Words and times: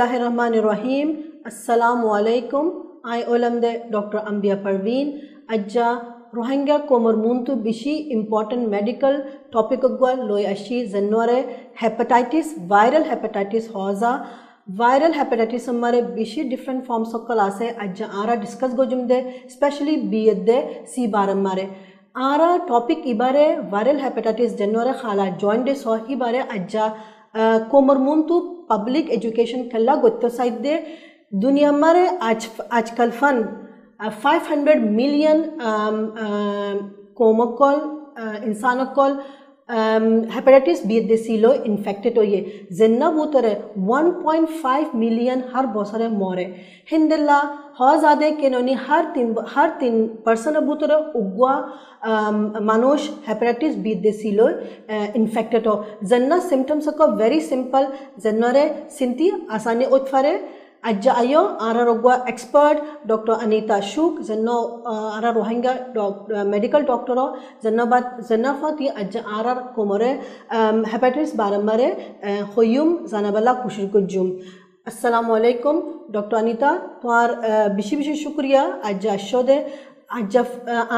बिस्मिल्लाहिर्रहमानिर्रहीम 0.00 1.08
अस्सलाम 1.46 2.02
वालेकुम 2.02 2.68
आई 3.06 3.22
ओलमदे 3.32 3.72
डॉक्टर 3.90 4.18
अंबिया 4.30 4.54
परवीन 4.58 5.10
अज्जा 5.54 5.88
रोहिंग्या 6.34 6.78
को 6.88 6.98
मुंतु 6.98 7.54
बिशी 7.66 7.94
इंपॉर्टेंट 8.16 8.66
मेडिकल 8.68 9.20
टॉपिक 9.52 9.84
अगवा 9.84 10.12
लोय 10.22 10.44
अशी 10.46 10.84
जन्नोरे 10.94 11.36
हेपेटाइटिस 11.82 12.54
वायरल 12.70 13.04
हेपेटाइटिस 13.10 13.68
हौजा 13.74 14.14
वायरल 14.80 15.12
हेपेटाइटिस 15.14 15.68
हमारे 15.68 16.02
बिशी 16.16 16.44
डिफरेंट 16.48 16.82
फॉर्म्स 16.86 17.14
ऑफ़ 17.14 17.26
क्लास 17.26 17.60
है 17.62 17.70
अज्जा 17.86 18.06
आरा 18.22 18.34
डिस्कस 18.46 18.74
गोजुम 18.82 19.06
दे 19.06 19.22
स्पेशली 19.50 19.96
बी 20.08 20.26
दे 20.42 20.58
सी 20.88 21.06
बार 21.16 21.30
हमारे 21.30 21.68
आरा 22.24 22.56
टॉपिक 22.68 23.06
इबारे 23.06 23.46
वायरल 23.72 24.00
हेपेटाइटिस 24.00 24.58
जन्नोरे 24.58 24.92
खाला 25.00 25.30
जॉइंट 25.40 25.64
डिस 25.64 25.86
ही 26.08 26.20
अज्जा 26.40 26.92
ajja 27.33 27.69
komor 27.71 27.97
muntu 27.97 28.33
public 28.69 29.05
education 29.09 29.69
kalla 29.69 29.95
gotto 30.01 30.29
saidde 30.29 30.73
दुनिया 31.43 31.71
मारे 31.71 32.05
आज 32.21 32.47
आजकल 32.71 33.09
फन 33.19 33.37
500 34.23 34.75
मिलियन 34.75 35.41
कोमोकॉल 37.17 37.79
इंसानोकॉल 38.45 39.11
हेपेटाइटिस 39.70 40.86
बी 40.86 41.00
देसीलो 41.08 41.52
इन्फेक्टेड 41.66 42.18
हो 42.18 42.24
जेन्ना 42.24 42.40
जेन्ना 42.76 43.08
वन 43.78 44.10
पॉइंट 44.22 44.48
फाइव 44.62 44.96
मिलियन 44.96 45.42
हर 45.54 45.66
बसरे 45.74 46.08
मोरे 46.10 46.44
हिंदला 46.90 47.38
हो 47.80 47.96
ज़्यादा 47.98 48.30
केनोनी, 48.30 48.72
हर 48.76 49.04
तीन 49.14 49.34
हर 49.48 49.68
तीन 49.80 50.06
पर्सन 50.26 50.58
बूतर 50.60 50.92
उगवा 51.16 51.54
मानुष 52.62 53.08
हेपेटाइटिस 53.28 53.76
बी 53.76 53.94
दे 53.94 54.00
देसीलो 54.02 54.48
इन्फेक्टेड 55.16 55.66
हो। 55.66 55.84
जेन्ना 56.04 56.38
सिम्टम्स 56.40 56.88
को 56.98 57.06
वेरी 57.16 57.40
सिंपल 57.42 57.86
जेन्नरे 58.22 58.64
सिंती 58.90 59.30
आसानी 59.50 59.84
उत्फरे 59.96 60.34
ayo 60.82 61.58
ara 61.60 62.24
expert 62.26 63.06
Dr. 63.06 63.34
Anita 63.34 63.82
Shuk 63.82 64.20
zenno 64.20 64.82
ara 64.84 65.32
Rohingya 65.32 66.46
medical 66.46 66.84
doctor 66.84 67.16
zenno 67.62 67.88
bat 67.90 68.20
zenna 68.22 68.54
fati 68.54 68.88
ajja 68.90 69.22
ara 69.22 69.74
hepatitis 70.84 71.36
baramare 71.36 71.88
hoyum 72.54 73.06
zanabala 73.06 73.62
kushir 73.62 73.90
kujum 73.90 74.40
আসসালামু 74.90 75.30
আলাইকুম 75.38 75.76
ডক্টর 76.14 76.36
অনিতা 76.40 76.70
তোমার 77.00 77.28
বেশি 77.78 77.94
বেশি 78.00 78.14
শুক্রিয়া 78.24 78.62
আজ 78.88 79.02
আশ্বদে 79.16 79.56
আজ 80.18 80.34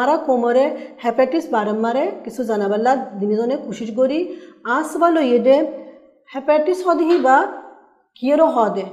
আরা 0.01 0.17
কোমরে 0.27 0.65
হেপাটাইটিস 1.03 1.45
বারম্বারে 1.57 2.05
কিছু 2.25 2.41
জানাবাল্লা 2.51 2.93
দিনজনে 3.21 3.57
কোশিশ 3.67 3.91
করি 3.99 4.19
আসবালো 4.79 5.21
ইয়েদে 5.29 5.57
হেপাটাইটিস 6.29 6.79
হদিহি 6.87 7.17
বা 7.27 7.37
কিয়েরো 8.17 8.47
হদে 8.57 8.85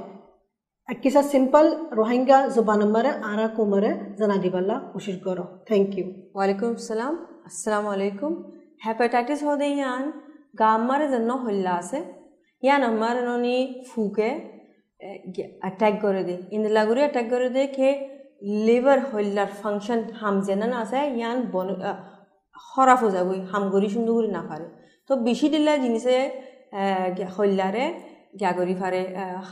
किसा 0.89 1.21
सिंपल 1.23 1.71
रोहिंग्या 1.93 2.39
जुबान 2.55 2.83
मरे 2.89 3.09
आरा 3.29 3.47
को 3.55 3.65
मरे 3.65 3.91
जना 4.19 4.35
दिबल्ला 4.41 4.77
कोशिश 4.93 5.15
करो 5.25 5.45
थैंक 5.69 5.97
यू 5.97 6.05
वालेकुम 6.35 6.75
सलाम 6.83 7.15
अस्सलाम 7.45 7.85
वालेकुम 7.85 8.33
हेपेटाइटिस 8.85 9.43
हो 9.43 9.55
दे 9.55 9.67
यान 9.75 10.11
गामारे 10.55 11.07
जन्नो 11.09 11.37
हल्ला 11.45 11.79
से 11.91 12.03
यान 12.63 12.83
हमारे 12.83 13.21
नोनी 13.25 13.55
फूके 13.89 14.29
अटैक 15.69 16.01
करे 16.01 16.23
दे 16.23 16.37
इन 16.51 16.67
लागुरी 16.71 17.01
अटैक 17.03 17.29
करे 17.29 17.49
दे 17.51 17.65
के 17.77 17.93
লিভার 18.65 18.99
হইলার 19.11 19.49
ফাংশন 19.61 19.99
হাম 20.19 20.35
জেনা 20.47 20.67
না 20.71 20.77
আছে 20.83 20.99
ইয়ান 21.17 21.37
বন 21.53 21.67
খরাফ 22.65 22.99
হয়ে 23.03 23.13
যাবই 23.15 23.39
হাম 23.51 23.63
গরি 23.73 23.89
সুন্দর 23.95 24.13
করে 24.17 24.29
না 24.37 24.41
পারে 24.49 24.65
তো 25.09 25.13
বেশি 25.27 25.47
দিলে 25.53 25.73
জিনিসে 25.83 26.17
হইলারে 27.35 27.85
গিয়া 28.34 28.52
কৰি 28.52 28.74
ফাৰে 28.74 29.00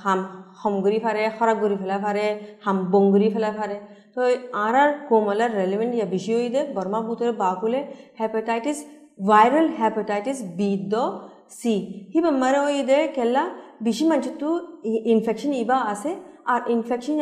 হাম 0.01 0.21
হম 0.59 0.75
কৰি 0.83 0.99
ফাৰে 0.99 1.23
খৰাক 1.39 1.57
কৰি 1.61 1.77
ফেলাই 1.77 2.01
ফাৰে 2.03 2.27
হাম 2.65 2.77
বং 2.91 3.05
কৰি 3.13 3.29
ফেলাই 3.35 3.53
ফাৰে 3.53 3.77
তো 4.15 4.21
আর 4.57 4.75
আর 4.83 4.91
কোমলার 5.09 5.51
রেলিভেন্ট 5.53 5.93
ইয়া 5.95 6.63
বর্মা 6.75 7.01
ভূতের 7.01 7.33
বাকুলে 7.37 7.81
হেপাটাইটিস 8.21 8.79
ভাইরাল 9.21 9.67
হেপাটাইটিস 9.79 10.39
বি 10.59 10.71
দ 10.93 10.95
সি 11.51 11.75
হি 12.13 12.19
বেমারে 12.21 12.59
হয়ে 12.59 12.83
দে 12.83 12.99
কেলা 13.17 13.45
বেশি 13.83 14.05
মানুষতো 14.05 14.49
ইনফেকশন 15.07 15.53
ইবা 15.63 15.77
আছে 15.93 16.11
আর 16.53 16.61
ইনফেকশন 16.75 17.15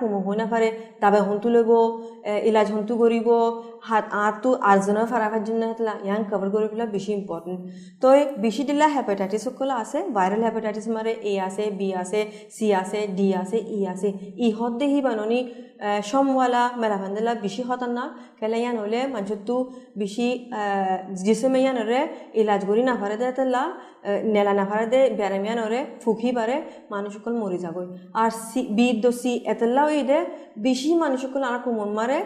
কমো 0.00 0.18
হই 0.26 0.36
না 0.40 0.46
পারে 0.52 0.68
তাবে 1.02 1.18
হন্তু 1.28 1.48
লব 1.54 1.70
ইলাজ 2.48 2.68
হন্তু 2.76 2.92
করিব 3.02 3.28
হাত 3.88 4.04
আঁতটো 4.24 4.48
আজনৰ 4.72 5.06
ফাৰাফাৰ 5.12 5.42
জন্য 5.48 5.62
হেতলা 5.70 5.94
ইয়াং 6.06 6.20
কভাৰ 6.30 6.48
কৰি 6.54 6.66
পেলাই 6.72 6.88
বেছি 6.94 7.10
ইম্পৰ্টেণ্ট 7.20 7.60
তো 8.02 8.08
বেছি 8.42 8.62
দিলা 8.68 8.86
হেপাটাইটিছ 8.96 9.42
সকল 9.46 9.68
আছে 9.82 9.98
ভাইৰেল 10.16 10.42
হেপাটাইটিছ 10.46 10.86
মাৰে, 10.96 11.12
এ 11.30 11.32
আছে, 11.48 11.64
বি 11.78 11.88
আছে, 12.02 12.20
চি 12.54 12.66
আছে, 12.82 13.00
ডি 13.18 13.26
আছে, 13.42 13.58
ই 13.76 13.80
আছে। 13.92 14.08
ইহঁত 14.46 14.72
দেহি 14.80 15.00
বাননি 15.06 15.40
সমওয়ালা 16.10 16.62
মেলাভান্দেলা 16.82 17.32
বেছি 17.42 17.62
খতরনাক 17.68 18.10
কেলে 18.40 18.58
ইয়ান 18.62 18.76
হলে 18.82 19.00
মানুষতো 19.14 19.54
বেশি 20.00 20.28
জিসেমে 21.26 21.58
ইয়ানরে 21.64 22.00
ইলাজ 22.40 22.60
করি 22.68 22.82
না 22.90 22.94
পারে 23.00 23.16
দে 23.20 23.28
তেলা 23.38 23.62
নেলা 24.34 24.52
না 24.60 24.64
পারে 24.70 24.86
দে 24.92 25.00
ব্যারামিয়ানরে 25.18 25.80
ফুকি 26.02 26.30
পারে 26.38 26.56
মানুষ 26.92 27.10
সকল 27.16 27.32
মরি 27.42 27.58
যাবই। 27.64 27.86
আর 28.22 28.30
সি 28.48 28.60
বি 28.76 28.88
দোষী 29.04 29.34
এতলা 29.52 29.82
ওই 29.90 30.00
দে, 30.10 30.18
বেশি 30.66 30.90
মানুষগুলো 31.02 31.46
কুমন 31.64 31.90
মারে 31.98 32.18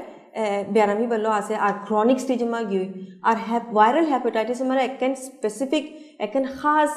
ব্যারামি 0.75 1.07
বেলো 1.13 1.31
আছে, 1.41 1.55
আর 1.67 1.73
ক্রনিক 1.87 2.19
স্টেজে 2.25 2.47
মা 2.55 2.61
গিয়ে 2.71 2.87
আর 3.29 3.37
ভাইরাল 3.77 4.07
হ্যাপাটাইটিস 4.13 4.59
মানে 4.71 4.83
একেন 4.91 5.13
স্পেসিফিক 5.27 5.85
একেন 6.27 6.45
খাস 6.59 6.91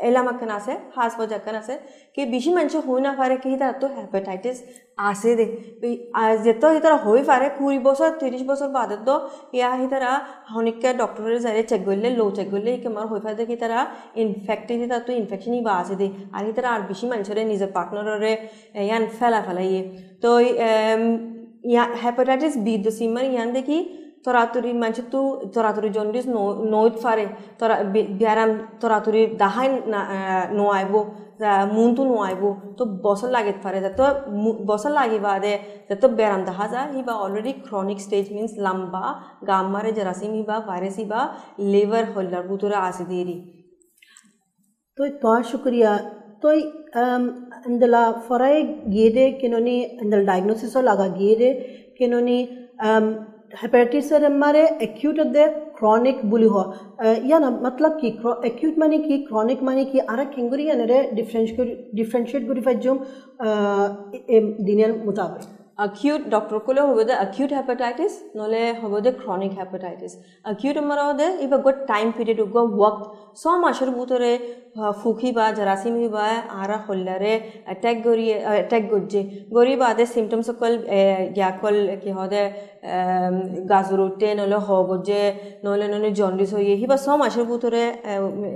এলামাকান 0.00 0.50
আছে 0.58 0.72
সাজ 0.94 1.12
বজাকান 1.18 1.54
আছে 1.60 1.74
কি 2.14 2.22
বেশি 2.34 2.50
মানুষ 2.56 2.74
হই 2.86 3.00
না 3.06 3.12
পারে 3.20 3.36
কি 3.42 3.50
তার 3.60 3.74
তো 3.82 3.86
হেপাটাইটিস 3.96 4.58
আছে 5.02 5.30
দে 5.38 5.46
যেত 6.44 6.62
সি 6.72 6.78
তারা 6.80 6.98
হয়ে 7.04 7.22
পারে 7.30 7.46
কুড়ি 7.58 7.78
বছর 7.88 8.10
তিরিশ 8.20 8.42
বছর 8.50 8.68
বাদে 8.76 8.96
তো 9.08 9.14
ইয়া 9.52 9.70
সি 9.78 9.86
তারা 9.86 10.10
হনিকা 10.52 10.90
ডক্টরের 11.00 11.38
যাই 11.44 11.54
চেক 11.70 11.80
করলে 11.88 12.08
লো 12.18 12.26
চেক 12.36 12.48
করলে 12.52 12.70
কি 12.74 12.86
আমার 12.88 13.06
হয়ে 13.10 13.22
পারে 13.24 13.44
কি 13.50 13.56
তারা 13.62 13.78
ইনফেক্ট 14.16 14.58
ইনফেক্টেড 14.58 14.80
তার 14.92 15.02
তো 15.06 15.12
ইনফেকশন 15.12 15.54
বা 15.62 15.72
আছে 15.82 15.94
দে 16.00 16.06
আর 16.34 16.42
হি 16.46 16.52
তারা 16.52 16.68
আর 16.74 16.82
বেশি 16.90 17.04
মানুষের 17.06 17.38
নিজের 17.52 17.70
পার্টনারে 17.76 18.32
ইয়ান 18.82 19.04
ফেলা 19.18 19.40
ফেলাইয়ে 19.46 19.82
তো 20.22 20.30
ইয়া 21.64 21.84
হেপাটাইটিস 22.02 22.54
বি 22.58 22.74
দোসিমার 22.78 23.24
ইয়ান 23.26 23.48
দেখি 23.56 23.78
तरातरी 24.24 24.72
मानसि 24.74 25.02
तो 25.12 25.20
तरातरी 25.54 25.88
जन्डिस 25.90 26.24
नई 26.28 26.90
फारे 27.02 27.24
व्यायाम 27.62 28.56
तरातरी 28.82 29.26
दहाय 29.36 29.68
न 29.86 30.02
नो 30.52 30.72
मन 31.68 31.94
तो 31.94 32.04
नो 32.04 32.52
तो 32.78 32.84
बसर 33.04 33.30
लागे 33.30 33.52
फारे 33.64 33.80
जो 33.80 34.08
बसर 34.66 34.90
लागे 34.90 35.18
बदे 35.20 35.54
जो 35.92 36.08
व्यायाम 36.10 36.44
दहा 36.44 36.66
जाए 36.66 36.92
हिबा 36.94 37.12
ऑलरेडी 37.18 37.52
क्रॉनिक 37.60 38.00
स्टेज 38.00 38.32
मीन्स 38.32 38.54
लंबा 38.60 39.14
गाम 39.46 39.70
मारे 39.72 39.92
जरासीम 39.92 40.34
हिबा 40.34 40.58
वायरस 40.68 40.98
हिबा 40.98 41.24
लेवर 41.60 42.12
होल्डर 42.16 42.46
बुतरे 42.48 42.74
आसे 42.78 43.04
दे 43.06 43.22
रही 43.22 43.40
तो 44.98 45.08
तुआ 45.18 45.40
शुक्रिया 45.46 45.96
तो 46.42 46.50
अंदला 47.66 48.10
फराय 48.28 48.62
गिए 48.62 49.10
दे 49.12 49.30
किनोनी 49.40 49.82
अंदर 49.96 50.24
डायग्नोसिस 50.24 50.76
लगा 50.84 51.06
गिए 51.16 51.34
दे 51.36 51.50
हेपेटाइटिस 53.50 54.08
सर 54.08 54.24
हमारे 54.24 54.62
एक्यूट 54.82 55.20
दे 55.32 55.46
क्रॉनिक 55.78 56.24
बोली 56.30 56.46
हो 56.46 56.62
या 57.26 57.38
ना 57.38 57.50
मतलब 57.62 57.98
कि 58.00 58.08
एक्यूट 58.46 58.78
माने 58.78 58.98
कि 58.98 59.18
क्रॉनिक 59.28 59.62
माने 59.62 59.84
कि 59.84 59.98
आरा 60.00 60.24
खेंगुरी 60.34 60.68
या 60.68 60.74
नरे 60.76 61.02
डिफरेंश 61.14 61.50
डिफरेंशिएट 61.94 62.46
गुरी 62.46 62.60
फज्जम 62.62 62.98
দিনের 64.64 64.92
মোতাবেক 65.06 65.54
acute 65.78 66.24
ডক্টর 66.30 66.58
কলে 66.66 66.82
হব 66.86 66.98
দে 67.08 67.14
acute 67.24 67.52
hepatitis 67.56 68.14
নলে 68.38 68.62
হব 68.80 68.94
দে 69.04 69.10
chronic 69.20 69.52
hepatitis 69.58 70.12
acute 70.44 70.80
মরা 70.88 71.04
দে 71.20 71.26
ইবা 71.44 71.58
গট 71.66 71.76
টাইম 71.90 72.06
পিরিয়ড 72.16 72.40
গো 72.54 72.62
ওয়াক্ত 72.70 73.02
ছ 73.40 73.42
মাসের 73.64 73.90
ভিতরে 73.96 74.30
ফুকি 75.00 75.30
বা 75.32 75.46
জারাসিমি 75.52 76.06
বা 76.08 76.26
আরা 76.62 76.78
হল্লারে 76.86 77.34
অ্যাটাক 77.66 77.96
গরি 78.06 78.26
অ্যাটাক 78.48 78.84
গজ্জে 78.92 79.22
গরি 79.52 79.74
বাদে 79.82 80.04
সিমটমস 80.12 80.46
সকল 80.50 80.72
ইয়াকল 81.36 81.76
কি 82.02 82.10
হদে 82.18 82.42
গাজর 83.70 84.00
উঠে 84.06 84.28
নহলে 84.38 84.58
হ 84.66 84.68
গজ্জে 84.90 85.22
নহলে 85.64 85.86
নহলে 85.88 86.10
জন্ডিস 86.20 86.50
হয়ে 86.56 86.74
হিবা 86.80 86.96
ছ 87.04 87.06
মাসের 87.22 87.44
ভিতরে 87.50 87.82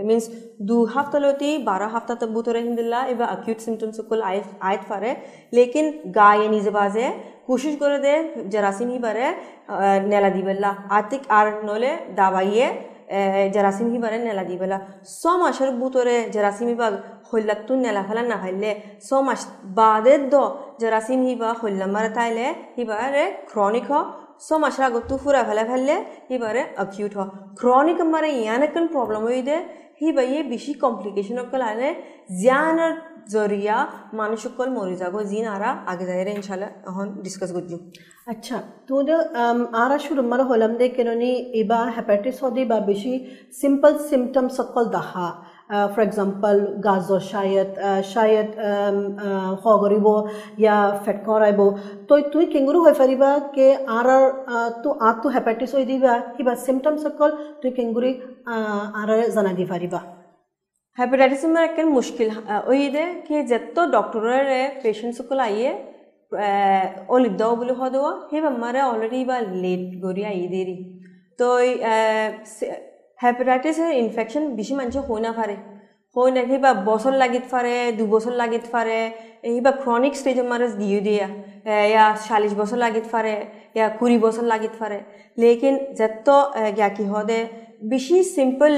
মিন্স 0.09 0.25
দু 0.69 0.77
হাফতালতি 0.95 1.51
বারো 1.69 1.87
হাফতা 1.95 2.27
ভিতরে 2.35 2.59
হিন্দিল্লা 2.67 3.01
এবার 3.13 3.29
অ্যাকিউট 3.31 3.59
সিমটমস 3.65 3.95
সকল 4.01 4.19
আয় 4.23 4.41
আয়ত 4.69 4.83
পারে 4.91 5.11
লেকিন 5.53 5.87
গায়ে 6.19 6.47
নিজে 6.55 6.71
বাজে 6.79 7.07
কোশিশ 7.47 7.75
করে 7.83 7.99
দে 8.05 8.15
জারাসিম 8.53 8.89
হিবারে 8.95 9.27
নেলা 10.11 10.31
দিবেল্লা 10.37 10.71
আর্থিক 10.97 11.23
আর 11.39 11.47
নলে 11.69 11.93
দাবাইয়ে 12.17 12.67
جراثیم 13.55 13.93
هی 13.93 13.99
برن 13.99 14.21
نلدی 14.21 14.57
بلا 14.57 14.81
سامش 15.03 15.63
هر 15.63 15.71
بوتوره 15.71 16.31
جراثیمی 16.31 16.75
با 16.75 16.91
خلتون 17.23 17.79
نلا 17.83 18.03
فلا 18.03 18.21
نهله 18.21 18.77
سامش 18.99 19.39
بعد 19.77 20.31
دو 20.31 20.55
جراثیم 20.79 21.23
هی 21.23 21.37
با 21.37 21.55
خلل 21.55 21.91
مرتایله 21.91 22.55
هی 22.77 22.85
باره 22.85 23.25
کرونیکا 23.49 24.07
سامش 24.39 24.81
را 24.81 24.91
گتو 24.91 25.17
فورا 25.17 25.45
فلا 25.45 25.65
فلا 25.65 25.99
هی 26.29 26.39
باره 26.39 26.67
اکیوت 26.79 27.15
ها 27.15 27.33
کرونیک 27.59 28.01
مره 28.01 28.33
یانکن 28.33 28.87
پرابلم 28.87 29.29
هیده 29.29 29.59
هی 29.95 30.13
با 30.13 30.23
یه 30.23 30.43
بیشی 30.43 30.75
کمپلیکیشن 30.75 31.39
اکلاینه 31.39 31.97
زیانر 32.29 32.93
অকল 33.22 33.28
আনে 33.28 33.28
জিয়ানার 33.28 33.28
জরিয়া 33.30 33.78
মানুষ 34.14 34.42
অকল 34.48 34.70
মরি 34.70 34.96
যাব 34.96 35.16
জিন 35.24 35.46
আরা 35.56 35.70
আগে 35.88 36.06
যাই 36.06 36.20
ইনশাল্লাহ 36.32 36.70
এখন 36.90 37.08
ডিসকাস 37.24 37.50
করছি 37.56 37.76
আচ্ছা 38.28 38.58
তোদের 38.88 39.20
আরা 39.84 39.98
শুরু 39.98 40.22
মারা 40.22 40.44
হলাম 40.44 40.72
দে 40.78 40.86
কেননি 40.90 41.32
ইবা 41.54 41.80
হেপাটাইটিস 41.96 42.38
হদি 42.44 42.64
বা 42.66 42.78
বেশি 42.80 43.14
সিম্পল 43.54 43.92
সিমটম 44.10 44.46
সকল 44.50 44.84
দাহা 44.90 45.28
ফৰ 45.94 46.02
এক্সাম্পল 46.02 46.56
গাজৰ 46.86 47.22
শায়দ 47.32 47.70
শায়দ 48.14 48.50
সগৰিব 49.64 50.08
ইয়া 50.60 50.78
ফেট 51.04 51.18
কৰাইব 51.26 51.60
তই 52.10 52.22
তুই 52.34 52.46
কেংগুৰু 52.46 52.80
হৈ 52.86 52.94
পাৰিবা 52.94 53.30
কে 53.56 53.68
আৰ 53.98 54.08
তো 54.84 54.90
আঁতটো 55.08 55.28
হেপাটাইটিছ 55.30 55.72
হৈ 55.76 55.86
দিবা 55.86 56.14
কিবা 56.36 56.54
চিমটমছ 56.56 57.04
অকল 57.06 57.32
তুই 57.62 57.72
হাইপাটাইটিসের 60.99 61.51
এক 61.61 61.79
মুশকিল 61.91 62.29
ওইদে 62.71 63.05
কি 63.27 63.35
যেত 63.51 63.77
ডক্টরে 63.95 64.61
পেশেন্ট 64.83 65.13
সকল 65.19 65.39
আইয়ে 65.41 65.71
অলিদ 67.09 67.43
বলে 67.53 67.73
হওয়া 67.73 67.91
দেওয়া 67.95 68.13
সেই 68.29 68.41
বেমারে 68.41 68.81
অলরেডি 68.83 69.21
বা 69.25 69.37
লেট 69.63 69.85
গড়ি 70.05 70.23
আই 70.31 70.39
দেরি 70.49 70.77
তো 71.39 71.47
হেপাটাইটিস 73.21 73.79
ইনফেকশন 74.03 74.43
বেশি 74.59 74.75
মানুষ 74.75 74.95
হয়ে 75.01 75.23
না 75.27 75.33
পারে 75.39 75.57
হয়ে 76.17 76.31
না 76.31 76.43
কি 76.49 76.57
বা 76.59 76.73
বছর 76.91 77.13
লাগিত 77.23 77.45
পারে 77.53 77.75
দু 77.99 78.05
বছর 78.07 78.33
লাগিত 78.33 78.65
পারে 78.75 78.99
এই 79.49 79.59
বা 79.61 79.73
ক্রনিক 79.83 80.15
স্টেজ 80.17 80.39
আমার 80.45 80.61
দিয়ে 80.83 81.01
দিয়া 81.07 81.27
ইয়া 81.87 82.05
চাল্লিশ 82.27 82.53
বছর 82.55 82.79
লাগিত 82.85 83.07
পারে 83.15 83.35
ইয়া 83.77 83.87
কুড়ি 83.99 84.17
বছর 84.19 84.45
লাগিত 84.45 84.75
পারে 84.81 84.99
লেকিন 85.39 85.75
যেত 85.99 86.29
গিয়া 86.77 86.89
কি 86.89 87.05
দে 87.25 87.41
বেছি 87.91 88.17
চিম্পল 88.37 88.73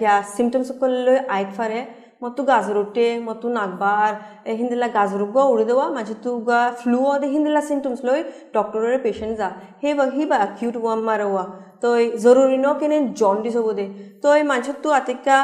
গিয়া 0.00 0.14
চিমটমসকললৈ 0.34 1.16
আইত 1.36 1.50
পাৰে 1.58 1.80
মতো 2.22 2.40
গাজরুটে 2.50 3.06
মতো 3.28 3.46
নাকবার 3.56 4.10
হিন্দিলা 4.58 4.88
গাজরুগ 4.96 5.36
উড়ে 5.52 5.64
দেওয়া 5.70 5.86
মাঝে 5.96 6.14
তু 6.24 6.30
গা 6.48 6.60
ফ্লু 6.80 7.00
দে 7.20 7.26
হিন্দিলা 7.34 7.60
সিমটমস 7.68 8.00
লই 8.08 8.20
ডক্টরের 8.56 8.98
পেশেন্ট 9.06 9.34
যা। 9.40 9.48
হে 9.82 9.90
বা 9.98 10.04
হি 10.16 10.22
বা 10.30 10.36
অ্যাকিউট 10.42 10.76
ওয়াম 10.82 11.00
মারোয়া 11.08 11.44
তো 11.82 11.88
জরুরি 12.24 12.58
ন 12.66 12.68
কেনে 12.80 12.98
জন্ডিস 13.20 13.54
হব 13.58 13.68
দে। 13.78 13.86
তো 14.22 14.26
এই 14.38 14.44
মানুষের 14.50 14.76
তো 14.84 14.88
আতিকা 14.98 15.36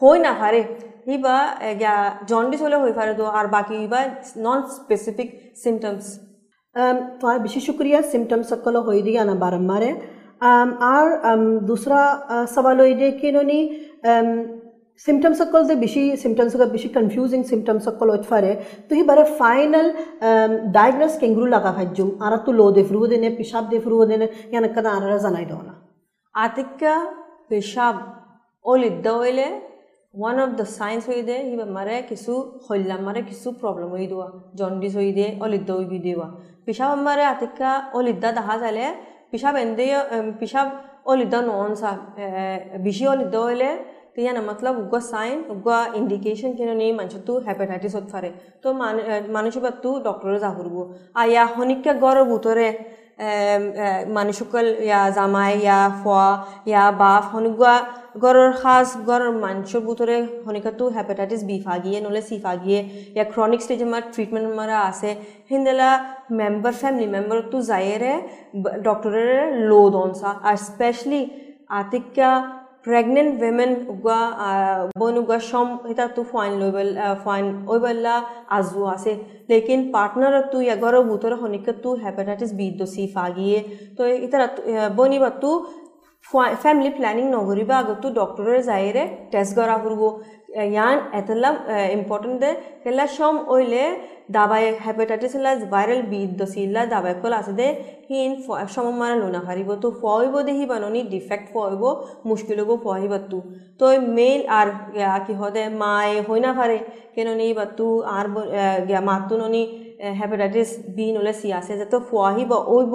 হই 0.00 0.18
না 0.26 0.32
পারে 0.40 0.60
হি 1.06 1.16
বা 1.24 1.36
গিয়া 1.80 1.94
জন্ডিস 2.30 2.60
হলে 2.64 2.76
হয়ে 2.82 2.94
পারে 2.98 3.12
তো 3.20 3.24
আর 3.38 3.46
বাকি 3.56 3.76
বা 3.92 4.00
নন 4.44 4.58
স্পেসিফিক 4.76 5.28
সিমটমস 5.62 6.06
তোমার 7.18 7.38
বেশি 7.44 7.60
শুক্রিয়া 7.66 7.98
সিমটমস 8.12 8.46
সকল 8.52 8.74
হয়ে 8.86 9.02
দিয়া 9.06 9.22
না 9.28 9.34
বারম্বারে 9.44 9.90
और 10.40 11.06
दूसरा 11.62 12.00
सवाल 12.46 12.80
ये 12.80 13.10
कि 13.12 13.28
इन्होंने 13.28 13.60
ಸಿಂಪ್ಟಮ್ಸ್ 15.06 15.38
ಹಾಕೊಳ್ಳದೆ 15.40 15.74
ಬಿಸಿ 15.74 16.02
ಸಿಂಪ್ಟಮ್ಸ್ 16.16 16.56
ಬಿಸಿ 16.72 16.88
ಕನ್ಫ್ಯೂಸಿಂಗ್ 16.88 17.46
ಸಿಂಪ್ಟಮ್ಸ್ 17.46 17.86
ಹಾಕೊಳ್ಳೋ 17.86 18.14
ಒತ್ಫಾರೆ 18.14 18.50
ತುಹಿ 18.88 19.02
ಬರ 19.02 19.20
ಫೈನಲ್ 19.38 19.88
ಡಯಾಗ್ನೋಸ್ 20.70 21.16
ಕೆಂಗ್ರೂಲ್ 21.20 21.54
ಆಗ 21.54 21.70
ಹಜ್ಜು 21.78 22.06
ಆರ 22.22 22.36
ತುಲೋ 22.36 22.66
ದೇಫ್ರುವುದೇನೆ 22.74 23.30
ಪಿಶಾಬ್ 23.30 23.68
ದೇಫ್ರುವುದೇನೆ 23.70 24.26
ಏನಕ್ಕದ 24.56 24.88
ಆರ 24.96 25.16
ಜನ 25.16 25.38
ಇದ್ದವನ 25.40 25.70
ಆತಿಕ್ಕ 26.34 26.82
ಪಿಶಾಬ್ 27.48 28.02
ಓಲ್ 28.64 28.84
ಇದ್ದವಲೆ 28.84 29.48
ಒನ್ 30.14 30.38
ಆಫ್ 30.40 30.54
ದ 30.60 30.64
ಸೈನ್ಸ್ 30.76 31.06
ಒಯ್ದೆ 31.08 31.38
ಇವ 31.50 31.64
ಮರೆ 31.70 31.96
ಕಿಸು 32.02 32.34
ಹೊಲ್ಲ 32.66 32.92
ಮರೆ 33.00 33.22
ಕಿಸು 33.22 33.50
ಪ್ರಾಬ್ಲಮ್ 33.52 33.92
ಒಯ್ದುವ 33.92 34.22
ಜಾಂಡಿಸ್ 34.54 34.96
ಒಯ್ದೆ 34.96 35.28
ಓಲ್ 35.42 35.54
ಇದ್ದವ 35.54 35.82
ಬಿದ್ದೇವ 35.90 36.22
ಪಿಶಾಬ್ 36.64 37.02
ಮರೆ 37.04 37.24
ಆತಿಕ್ಕ 37.24 37.62
ಓಲ್ 37.96 38.08
ಇದ್ದ 38.08 38.24
ದಹ 38.36 38.56
ಜಾಲೆ 38.60 38.86
पिशाब 39.32 39.56
एंदे 39.56 39.86
पिशाब 40.40 40.68
ओलिदा 41.08 41.40
नॉन 41.42 41.74
सा 41.74 41.90
बिशी 42.84 43.06
ओलिदा 43.06 43.40
ओले 43.40 43.72
तो 44.16 44.22
यह 44.22 44.40
मतलब 44.42 44.78
उग्र 44.78 45.00
साइन 45.00 45.42
उग्र 45.50 45.74
इंडिकेशन 45.96 46.54
कि 46.54 46.64
नहीं 46.64 46.92
मानस 46.94 47.22
तू 47.26 47.38
हेपेटाइटिस 47.48 47.96
फारे 48.12 48.30
तो 48.62 48.72
मानुष 48.74 49.56
बात 49.64 49.80
तू 49.82 49.98
डॉक्टर 50.04 50.38
जागुरबो 50.38 50.82
आया 51.16 51.44
हनिक्या 51.56 51.92
गौरव 52.00 52.32
उतरे 52.34 52.70
মানুহসকল 54.16 54.66
জামাই 55.16 55.52
ইয়া 55.64 55.78
ফোৱা 56.00 56.28
ইয়া 56.70 56.84
বাফ 57.00 57.24
সেনেকুৱা 57.32 57.74
গড়ৰ 58.22 58.50
সাজ 58.62 58.86
গড়ৰ 59.08 59.32
মাংসৰ 59.44 59.80
বুটৰে 59.88 60.16
সেনেকুৱাটো 60.44 60.84
হেপেটাইটিছ 60.96 61.42
বি 61.48 61.56
ফাগিয়ে 61.66 61.98
নহ'লে 62.04 62.22
চি 62.28 62.36
ফাগিয়ে 62.44 62.78
ইয়াক 63.16 63.28
ক্ৰনিক 63.34 63.60
ষ্টেজ 63.64 63.80
আমাৰ 63.88 64.02
ট্ৰিটমেণ্ট 64.14 64.46
আমাৰ 64.52 64.70
আছে। 64.90 65.10
সেইদিনা 65.48 65.90
মেম্বাৰ 66.40 66.74
ফেমিলি 66.80 67.06
মেম্বাৰকটো 67.16 67.58
যায়েৰে 67.70 68.12
ডক্টৰেৰে 68.86 69.40
ল' 69.68 69.90
দনচা 69.96 70.30
আৰু 70.48 70.58
স্পেচিয়েলি 70.68 71.22
আতিকা 71.80 72.30
প্ৰেগনেণ্ট 72.85 73.31
উইমেন 73.41 73.71
উগোৱা 73.91 74.19
বন 74.99 75.15
উগোৱা 75.21 75.37
চম 75.49 75.67
এটা 75.91 76.05
তো 76.15 76.21
ফাইন 76.31 76.51
লৈ 76.61 76.69
ফাইন 77.23 77.45
ওই 77.67 77.79
বেলা 77.79 78.15
আজু 78.49 78.81
আছে 78.95 79.11
লেকিন 79.49 79.81
পার্টনার 79.95 80.35
তু 80.51 80.57
এগারো 80.73 80.99
বুতর 81.09 81.33
হনিকে 81.41 81.73
তু 81.83 81.89
হেপাটাইটিস 82.03 82.51
বি 82.59 82.67
দোষী 82.79 83.05
ফাগিয়ে 83.15 83.59
তো 83.97 84.01
এটা 84.25 84.37
বনিবা 84.97 85.29
তু 85.41 85.51
ফ্যামিলি 86.61 86.91
প্ল্যানিং 86.97 87.25
নকরিবা 87.35 87.75
আগতো 87.77 88.07
ডক্টরের 88.19 88.59
যাইরে 88.69 89.03
টেস্ট 89.31 89.51
করা 89.59 89.75
করবো 89.83 90.07
ইয়ান 90.74 90.96
এতলা 91.20 91.50
ইম্পর্টেন্ট 91.98 92.42
কেলা 92.82 93.06
সম 93.16 93.34
ওইলে 93.54 93.84
দাবাই 94.36 94.64
হেপাটাইটিস 94.86 95.32
ইলা 95.38 95.50
ভাইরাল 95.74 96.00
বি 96.12 96.20
দসিলা 96.40 96.82
দাবাই 96.94 97.14
কল 97.22 97.32
আছে 97.40 97.52
দে। 97.60 97.68
হিন 98.08 98.30
সম 98.74 98.86
মারা 99.00 99.16
লোনা 99.22 99.40
হারিব 99.46 99.70
তো 99.82 99.88
ফইব 100.02 100.34
দেহি 100.48 100.64
বাননি 100.70 101.00
ডিফেক্ট 101.14 101.46
ফইব 101.54 101.82
মুশকিল 102.28 102.58
হব 102.62 102.70
ফহিব 102.84 103.12
তু। 103.30 103.38
তো 103.78 103.84
মেল 104.16 104.40
আর 104.58 104.68
কি 105.26 105.32
হদে, 105.40 105.64
মায়ে 105.82 106.16
হই 106.26 106.40
না 106.46 106.50
পারে। 106.58 106.78
কেন 107.14 107.28
নেই 107.40 107.50
বা 107.58 107.64
তু, 107.78 107.88
আর 108.16 108.26
মাতু 109.08 109.34
ননি 109.40 109.62
হেপাটাইটিস 110.20 110.70
বি 110.96 111.06
নলে 111.14 111.32
সি 111.40 111.48
আছে 111.58 111.72
যে 111.80 111.86
তো 111.92 111.98
ফহিব 112.10 112.50
ওইব। 112.76 112.94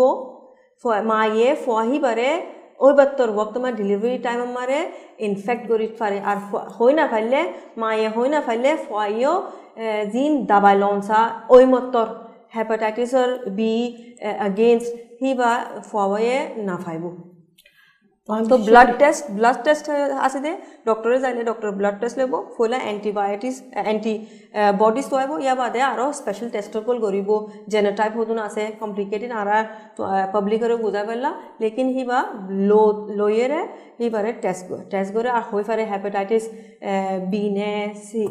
মায়ে 1.11 1.49
ফহিবারে 1.65 2.29
বাত্তর 2.99 3.29
ওয়াক্ত 3.35 3.55
আমার 3.61 3.73
ডেলিভারি 3.81 4.17
টাইম 4.25 4.39
আমারে 4.47 4.79
ইনফেক্ট 5.27 5.63
করি 5.71 5.87
পারে। 5.99 6.17
আর 6.29 6.37
হই 6.77 6.91
না 6.99 7.05
ফাইলে, 7.11 7.39
মায়ে 7.81 8.07
হই 8.15 8.27
না 8.33 8.39
ফাইলে 8.45 8.71
ফয়েও 8.87 9.33
জিন 10.13 10.31
দাবাই 10.51 10.75
লঞ্চা। 10.83 11.19
ওই 11.55 11.63
মত্তর 11.73 12.05
হেপাটাইটিসর 12.55 13.29
বি 13.57 13.73
এগেইনস্ট 14.47 14.91
হি 15.21 15.29
বা 15.39 15.51
ফয়ে 15.91 16.37
না 16.67 16.75
ফাইব। 16.85 17.34
তো 18.29 18.55
ব্লাড 18.67 18.89
টেস্ট 19.01 19.23
ব্লাড 19.37 19.57
টেস্ট 19.65 19.85
আছে 20.25 20.39
দে 20.45 20.51
ডক্টৰে 20.89 21.17
যাইলে 21.23 21.41
ডক্টৰ 21.49 21.69
ব্লাড 21.79 21.97
টেস্ট 22.01 22.15
লব 22.21 22.33
ফলে 22.55 22.77
এণ্টিবায়টিক্স 22.93 23.57
এণ্টি 23.91 24.13
বডিজ 24.81 25.05
থোৱাব 25.11 25.31
ইয়াৰ 25.43 25.57
বাদে 25.61 25.81
আৰু 25.91 26.05
স্পেচিয়েল 26.19 26.49
টেষ্টসকল 26.55 26.95
কৰিব। 27.05 27.29
জেনেটাইপ 27.73 28.13
হতুন 28.19 28.37
আছে 28.47 28.63
কমপ্লিকেটেড 28.81 29.31
আৰু 29.41 29.57
পাব্লিকৰে 30.35 30.75
বুজাই 30.83 31.03
পাৰিলা 31.09 31.31
লেকিন 31.63 31.87
সি 31.93 32.03
বা 32.11 32.19
লো 32.69 32.83
লয়েৰে 33.19 33.61
সি 33.97 34.05
বাৰে 34.15 34.29
টেষ্ট 34.43 34.67
টেষ্ট 34.91 35.09
কৰে 35.15 35.29
আৰু 35.37 35.45
হৈ 35.51 35.63
পাৰে 35.69 35.83
হেপাটাইটিছ 35.91 36.43
বি 37.31 37.43
নে 37.57 37.71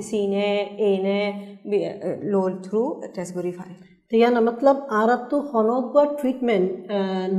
চি 0.09 0.21
নে 0.35 0.49
এ 0.89 0.91
নে 1.07 1.19
লো 2.33 2.43
থ্ৰু 2.65 2.81
টেষ্ট 3.15 3.33
কৰি 3.39 3.53
পাৰে 3.59 3.94
ইয়াৰ 4.13 4.43
মতলব 4.47 4.77
আৰাতো 4.95 5.37
সনত 5.51 5.95
ট্ৰিটমেণ্ট 6.19 6.69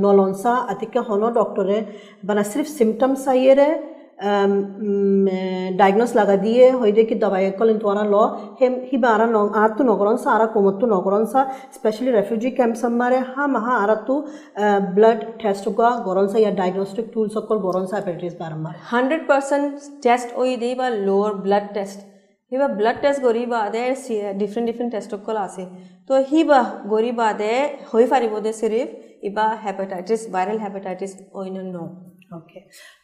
নলঞ্চা 0.04 0.54
আটিকে 0.72 1.00
হন 1.08 1.22
ডক্টৰে 1.36 1.76
মানে 2.26 2.42
চিফ 2.50 2.66
চিমটম 2.72 3.12
চাইয়েৰে 3.24 3.68
ডায়গনোজ 5.78 6.10
লাগা 6.18 6.36
দিয়ে 6.44 6.64
হয় 6.78 6.92
কি 7.08 7.14
দবাই 7.24 7.44
কল 7.58 7.68
তোৰা 7.82 8.04
ল 8.06 8.16
সেই 8.58 8.98
আঁৰা 9.06 9.26
ন 9.26 9.36
আৰাতো 9.60 9.82
নগৰণ 9.90 10.16
চা 10.22 10.28
আঁৰা 10.34 10.46
কমতটো 10.54 10.84
নগৰণ 10.94 11.22
চা 11.32 11.40
স্পেচিয়েলি 11.76 12.10
ৰেফিউজি 12.18 12.50
কেম্প 12.58 12.74
চাম্মাৰে 12.82 13.18
হা 13.30 13.42
মাহা 13.54 13.72
আৰাতো 13.82 14.14
ব্লাড 14.94 15.20
টেষ্ট 15.40 15.64
কৰা 15.76 15.90
গৰণ 16.08 16.26
চা 16.32 16.36
ইয়াৰ 16.42 16.54
ডায়গনষ্টিক 16.60 17.06
টুলছ 17.14 17.32
অকল 17.40 17.58
গৰণ 17.66 17.84
চা 17.90 17.94
হেপেটাইটিছ 17.98 18.34
বাৰম্বাৰ 18.42 18.74
হাণ্ড্ৰেড 18.90 19.22
পাৰ্চেণ্ট 19.30 19.70
টেষ্ট 20.04 20.28
হৈ 20.36 20.50
দেই 20.62 20.74
বা 20.80 20.86
লোৱাৰ 20.98 21.32
ব্লাড 21.44 21.66
টেষ্ট 21.76 22.15
সেইবা 22.52 22.66
ব্লাড 22.78 22.98
টেষ্ট 23.02 23.20
কৰিব 23.22 23.52
দে 23.70 23.82
ডিফাৰেণ্ট 24.40 24.66
ডিফাৰেণ্ট 24.68 24.90
টেষ্টসকল 24.94 25.36
আছে 25.38 25.64
তো 26.08 26.12
সি 26.28 26.42
বা 26.50 26.60
কৰিব 26.90 27.20
দে 27.40 27.52
হৈ 27.88 28.04
পাৰিব 28.12 28.34
দে 28.44 28.52
চিৰিফ 28.58 28.88
ইবা 29.28 29.46
হেপাটাইটিছ 29.64 30.20
ভাইৰেল 30.34 30.58
হেপাটাইটিছ 30.64 31.12
অন্যান্য 31.36 31.76
অ'কে 32.30 32.60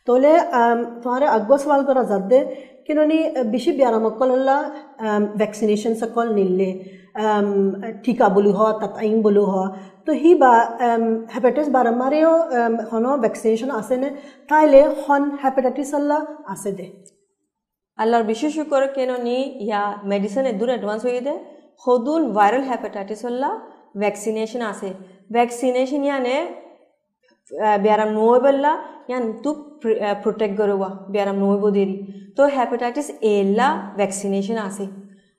তলে 0.09 0.33
তোমাৰ 0.99 1.23
আগুৱা 1.29 1.57
চোৱাল 1.63 1.83
কৰা 1.89 2.03
যাত 2.11 2.25
দে 2.31 2.39
কিন্তু 2.87 3.03
নি 3.05 3.19
বেছি 3.53 3.71
বিয়াৰামসকলৰ 3.79 4.49
ভেকচিনেশ্যনসকল 5.41 6.27
নিলে 6.35 6.71
টিকা 8.05 8.27
বুলি 8.37 8.53
হওক 8.53 8.77
তাত 8.83 8.95
আইন 9.03 9.17
বুলি 9.23 9.45
হওক 9.51 9.71
তো 10.07 10.11
সি 10.21 10.31
বা 10.43 10.53
হেপাটাইটিছ 11.33 11.69
বাৰম্বাৰেও 11.77 12.33
ভেকচিনেশ্যন 13.25 13.71
আছেনে 13.81 14.09
কাইলৈ 14.49 14.83
হন 15.01 15.23
হেপাটাইটিছ 15.43 15.91
আছে 16.49 16.73
দে 16.79 16.87
আল্লাহর 17.98 18.26
বিশেষ 18.34 18.54
করে 18.72 18.88
কেন 18.98 19.12
নি 19.28 19.38
ইয়া 19.68 19.82
মেডিসিন 20.12 20.44
এদুর 20.52 20.70
অ্যাডভান্স 20.74 21.02
হয়ে 21.08 21.22
দে 21.28 21.34
হদুন 21.84 22.22
ভাইরাল 22.38 22.64
হেপাটাইটিস 22.70 23.20
হল্লা 23.28 23.50
ভ্যাকসিনেশন 24.02 24.62
আছে 24.72 24.90
vaccination 25.36 26.02
ইয়ানে 26.08 26.38
biaram 27.52 28.14
noy 28.14 28.40
bella 28.40 28.72
yan 29.08 29.42
tu 29.42 29.52
protect 30.24 30.56
gorowa 30.56 30.90
biaram 31.10 31.38
noy 31.38 31.58
boderi 31.66 31.98
তো 32.38 32.44
hepatitis 32.56 33.08
A 33.26 33.36
লা 33.58 33.68
ভ্যাকসিনেশন 34.00 34.58
আছে 34.68 34.86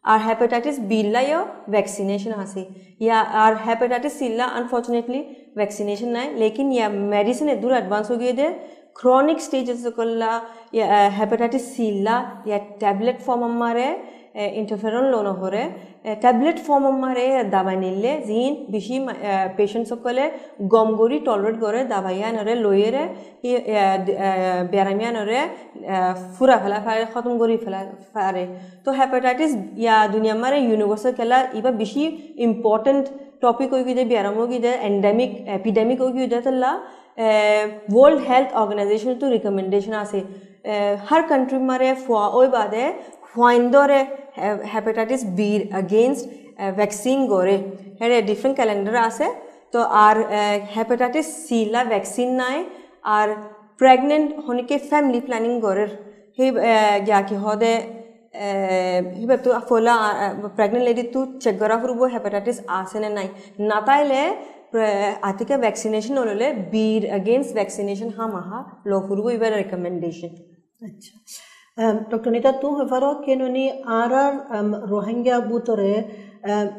আর 0.04 0.18
hepatitis 0.26 0.76
B 0.90 0.92
লা 1.12 1.20
ইয়ো 1.28 1.40
ভ্যাকসিনেশন 1.74 2.32
আছে 2.44 2.62
या 3.08 3.18
আর 3.42 3.52
hepatitis 3.64 4.14
C 4.18 4.20
লা 4.38 4.46
अनफॉर्चुनेटली 4.58 5.20
वैक्सीनेशन 5.58 6.08
নাই 6.16 6.26
लेकिन 6.42 6.66
या 6.78 6.86
मेडिसिन 7.14 7.48
दूर 7.62 7.72
एडवांस 7.80 8.06
हो 8.10 8.16
गए 8.22 8.48
ක්‍රෝනික් 8.95 9.39
ස්ටේජස් 9.41 9.85
එකල්ලා 9.91 10.35
හැපටයිටිස් 11.17 11.69
සීල්ලා 11.75 12.19
ය 12.47 12.59
ටැබ්ලට් 12.59 13.23
ෆෝම් 13.25 13.47
අම්මාරේ 13.49 13.91
ট্যাবলেট 14.32 14.48
ফর্ম 14.48 14.54
আমারে 14.54 14.58
ইন্টারফেরন 14.60 15.04
লোন 15.12 15.26
হরে 15.40 15.62
ট্যাবলেট 16.22 16.58
ফর্ম 16.66 16.84
মারে 17.04 17.26
দাবাই 17.54 17.76
নিলে 17.76 18.12
জিন 18.28 18.52
বেশি 18.74 18.96
পেশেন্ট 19.58 19.84
সকলে 19.92 20.24
গম 20.74 20.88
গরি 21.00 21.18
টলারেট 21.26 21.56
করে 21.64 21.80
দাবাইয়া 21.94 22.28
নরে 22.36 22.54
লইয়েরে 22.64 23.02
বেড়ামিয়া 24.72 25.10
নরে 25.16 25.40
ফুরা 26.34 26.56
ফেলা 26.62 26.78
ফারে 26.84 27.04
খতম 27.12 27.32
করি 27.42 27.54
ফেলা 27.64 27.80
ফারে 28.14 28.44
তো 28.84 28.88
হেপাটাইটিস 28.98 29.52
ইয়া 29.82 29.96
দুনিয়া 30.14 30.34
মারে 30.42 30.58
ইউনিভার্সাল 30.68 31.12
খেলা 31.18 31.38
ইবা 31.58 31.70
বেশি 31.82 32.02
ইম্পর্টেন্ট 32.46 33.04
টপিক 33.42 33.68
হয়ে 33.72 33.84
গিয়ে 33.86 34.04
বেড়াম 34.12 34.34
গিয়ে 34.50 34.72
এন্ডেমিক 34.88 35.30
এপিডেমিক 35.58 35.98
হয়ে 36.02 36.12
গিয়ে 36.16 36.28
তাল্লা 36.46 36.72
वर्ल्ड 37.20 38.20
हेल्थ 38.22 38.52
ऑर्गेनाइजेशन 38.52 39.14
तो 39.14 39.28
रिकमेंडेशन 39.28 39.94
आसे 39.94 40.18
हर 41.08 41.22
कंट्री 41.22 41.58
मारे 41.60 41.92
फुआ 41.96 42.26
ओय 42.30 42.46
बादे 42.48 42.84
Huaindo 43.35 43.87
re 43.87 44.01
hepatitis 44.73 45.23
B 45.35 45.69
against 45.71 46.27
vaccine 46.57 47.27
gore. 47.27 47.57
Here 47.99 48.21
different 48.21 48.57
calendar 48.57 48.95
ase. 49.07 49.29
तो 49.73 49.81
आर 49.81 50.17
हेपेटाइटिस 50.71 51.27
सी 51.47 51.63
ला 51.73 51.81
वैक्सीन 51.83 52.33
ना 52.37 52.47
है 52.47 52.65
आर 53.09 53.29
प्रेग्नेंट 53.79 54.35
होने 54.47 54.63
के 54.69 54.77
फैमिली 54.77 55.19
प्लानिंग 55.19 55.61
गोरर 55.61 55.89
हे 56.39 56.47
या 57.09 57.21
कि 57.29 57.35
होदे 57.45 57.71
हिबे 59.15 59.37
तू 59.45 59.53
फोला 59.69 59.95
प्रेग्नेंट 60.59 60.83
लेडी 60.85 61.03
तू 61.13 61.25
चेक 61.41 61.57
गोरा 61.59 61.77
फिर 61.81 61.91
वो 62.01 62.07
हेपेटाइटिस 62.13 62.59
आसने 62.77 63.09
ना 63.15 63.23
नाताइले 63.71 64.21
आतिका 65.31 65.55
वैक्सीनेशन 65.65 66.17
होले 66.17 66.51
बीर 66.75 67.09
अगेंस्ट 67.19 67.55
वैक्सीनेशन 67.55 68.13
हाँ 68.17 68.27
महा 68.33 68.61
लो 68.87 68.99
फिर 69.07 69.25
वो 69.25 69.29
रिकमेंडेशन 69.57 70.37
अच्छा 70.89 71.17
डॉक्टर 71.77 72.31
नीता 72.31 72.51
तू 72.61 72.73
हेफारो 72.79 73.13
कि 73.25 73.33
आर 73.89 74.13
आर 74.13 74.33
रोहिंग्या 74.89 75.39
बुतरे 75.41 75.93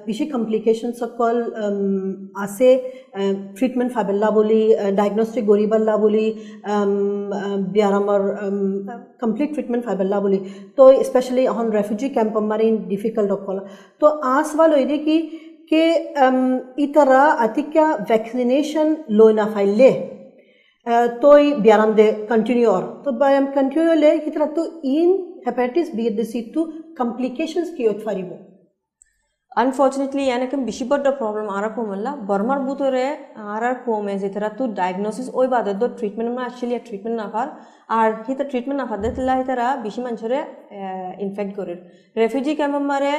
किसी 0.06 0.26
कम्प्लिकेशन 0.26 0.90
सक 0.92 1.22
आसे 2.38 2.76
ट्रिटमेंट 3.16 3.90
फाबल्ला 3.92 4.30
डायग्नोस्टिक 4.90 5.46
गरीबल्ला 5.46 5.96
व्यारम 7.74 8.06
कंप्लीट 9.20 9.54
ट्रिटमेंट 9.54 9.84
फाबल्ला 9.84 10.20
तो 10.78 10.90
स्पेशली 11.02 11.46
अहन 11.46 11.72
रेफ्यूजी 11.72 12.08
कैम्प 12.10 12.38
मारे 12.44 12.70
डिफ़िकल्ट 12.88 13.28
डॉक्टर 13.28 13.66
तो 14.00 14.16
आस 14.30 14.54
वाले 14.56 14.98
कि 14.98 15.20
इतरा 16.84 17.24
अतिक्या 17.44 17.92
वैक्सीनेशन 18.10 18.96
लोना 19.10 19.46
फ़ाइल 19.46 19.76
ले 19.78 19.92
той 21.20 21.60
бярам 21.60 21.94
де 21.94 22.26
континуор. 22.28 22.82
То 23.04 23.10
бајам 23.12 23.52
континуор 23.54 23.96
ле 23.96 24.20
хитра 24.20 24.46
то 24.54 24.62
ин 24.84 25.14
hepatitis 25.46 25.92
B 25.92 26.10
de 26.10 26.24
C2 26.24 26.66
complications 26.94 27.70
ki 27.76 27.88
otfarimo. 27.88 28.36
Unfortunately 29.52 30.22
ಏನಕ್ಕೆ 30.26 30.56
ಬಿಸಿ 30.68 30.84
ಬಡ್ಡ 30.84 31.06
ಪ್ರಾಬ್ಲಮ್ 31.18 31.48
ಆರಕ್ಕೋಮಲ್ಲ 31.48 32.08
ಬರ್ಮಾರ್ 32.26 32.62
ಬುತರೆ 32.68 33.04
ಆರಾರ್ 33.52 33.76
ಕೋಮೆ 33.84 34.14
ಜೆತರ 34.18 34.46
ತು 34.58 34.64
ಡಯಾಗ್ನೋಸಿಸ್ 34.78 35.28
ಓಯ್ 35.38 35.48
ಬಾದದ್ದು 35.48 35.86
ಟ್ರಿಟ್ಮೆಂಟ್ 35.98 36.32
ಮಾ 36.36 36.42
ಆಕ್ಚುಲಿ 36.44 36.78
ಟ್ರಿಟ್ಮೆಂಟ್ 36.88 37.18
ನಾಫಾರ್ 37.22 37.50
আর 37.96 38.08
হিতা 38.28 38.44
ট্রিটমেন্ট 38.44 38.78
না 38.82 38.86
ফাদে 38.90 39.10
তিল্লা 39.16 39.34
হিতারা 39.40 39.66
বেশি 39.84 40.00
মানুষরে 40.06 40.40
ইনফেক্ট 41.26 41.52
করির 41.58 41.78
রেফিউজি 42.16 42.54
ক্যাম্প 42.60 42.82
মারে 42.90 43.12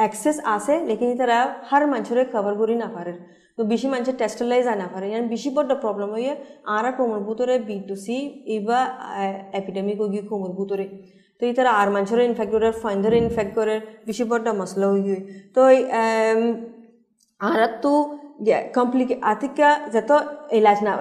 অ্যাক্সেস 0.00 0.36
আছে 0.56 0.74
লেকিন 0.90 1.08
হিতারা 1.14 1.38
হার 1.70 1.84
মানুষরে 1.94 2.22
কভার 2.34 2.54
করি 2.60 2.76
না 2.82 2.88
পারের 2.96 3.16
বেশি 3.64 3.86
মানুষের 3.88 4.16
টেস্টালাইজ 4.16 4.66
আনা 4.66 4.86
পারে 4.88 5.06
ইয়ার 5.08 5.24
বেশি 5.28 5.48
বড় 5.50 5.72
প্রবলেম 5.84 6.10
হয়ে 6.16 6.32
আর 6.66 6.84
কোমর 6.92 7.20
ভুতরে 7.20 7.54
বিটুসি 7.68 8.18
এবার 8.48 8.84
এপিডেমিক 9.52 9.96
হয়ে 10.00 10.10
গিয়ে 10.12 10.24
কোমর 10.30 10.52
ভুতরে 10.52 10.86
তো 11.40 11.42
এই 11.46 11.54
তারা 11.54 11.70
আর 11.72 11.88
মানুষের 11.90 12.20
ইনফেক্ট 12.22 12.52
করে 12.52 12.68
ফাইন্ডারে 12.82 13.16
ইনফেক্ট 13.18 13.52
করে 13.54 13.74
বেশি 14.06 14.24
বড় 14.24 14.40
মশলা 14.60 14.86
হয়ে 14.90 15.02
গিয়ে 15.02 15.20
তো 15.54 15.60
আর 17.40 17.60
তো 17.76 17.92
কমপ্লিকে 18.77 19.15
আতিকা 19.23 19.69
যত 19.93 20.11
ইলাজ 20.59 20.79
না 20.87 20.91